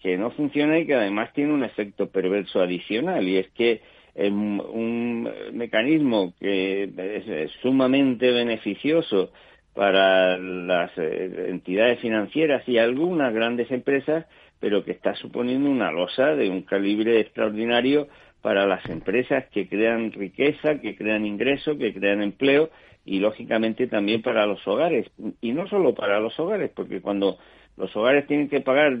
[0.00, 3.82] que no funciona y que además tiene un efecto perverso adicional, y es que
[4.16, 9.32] un mecanismo que es sumamente beneficioso
[9.74, 14.26] para las eh, entidades financieras y algunas grandes empresas,
[14.60, 18.08] pero que está suponiendo una losa de un calibre extraordinario
[18.40, 22.70] para las empresas que crean riqueza, que crean ingresos, que crean empleo
[23.04, 25.10] y lógicamente también para los hogares.
[25.40, 27.38] Y no solo para los hogares, porque cuando
[27.76, 28.96] los hogares tienen que pagar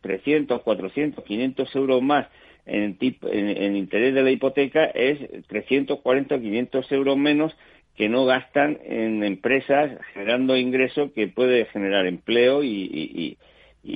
[0.00, 2.26] 300, 400, 500 euros más
[2.66, 7.56] en, en, interés de la hipoteca, es 340 o 500 euros menos
[7.96, 13.38] que no gastan en empresas generando ingresos que puede generar empleo y,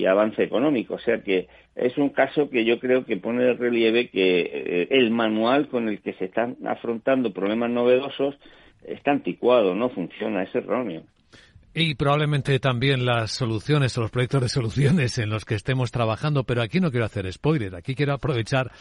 [0.06, 0.94] avance económico.
[0.94, 4.88] O sea que es un caso que yo creo que pone de relieve que eh,
[4.90, 8.38] el manual con el que se están afrontando problemas novedosos
[8.84, 11.02] está anticuado, no funciona, es erróneo.
[11.74, 16.44] Y probablemente también las soluciones o los proyectos de soluciones en los que estemos trabajando,
[16.44, 18.72] pero aquí no quiero hacer spoiler, aquí quiero aprovechar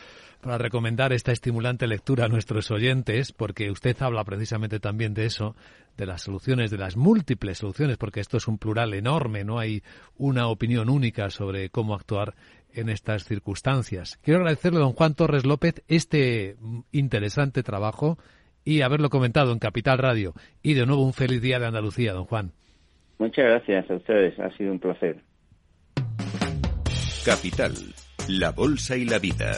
[0.41, 5.55] para recomendar esta estimulante lectura a nuestros oyentes, porque usted habla precisamente también de eso,
[5.97, 9.83] de las soluciones, de las múltiples soluciones, porque esto es un plural enorme, no hay
[10.15, 12.35] una opinión única sobre cómo actuar
[12.73, 14.19] en estas circunstancias.
[14.21, 16.55] Quiero agradecerle a don Juan Torres López este
[16.91, 18.17] interesante trabajo
[18.63, 20.33] y haberlo comentado en Capital Radio.
[20.61, 22.53] Y de nuevo un feliz día de Andalucía, don Juan.
[23.19, 25.17] Muchas gracias a ustedes, ha sido un placer.
[27.25, 27.73] Capital,
[28.29, 29.57] la Bolsa y la Vida.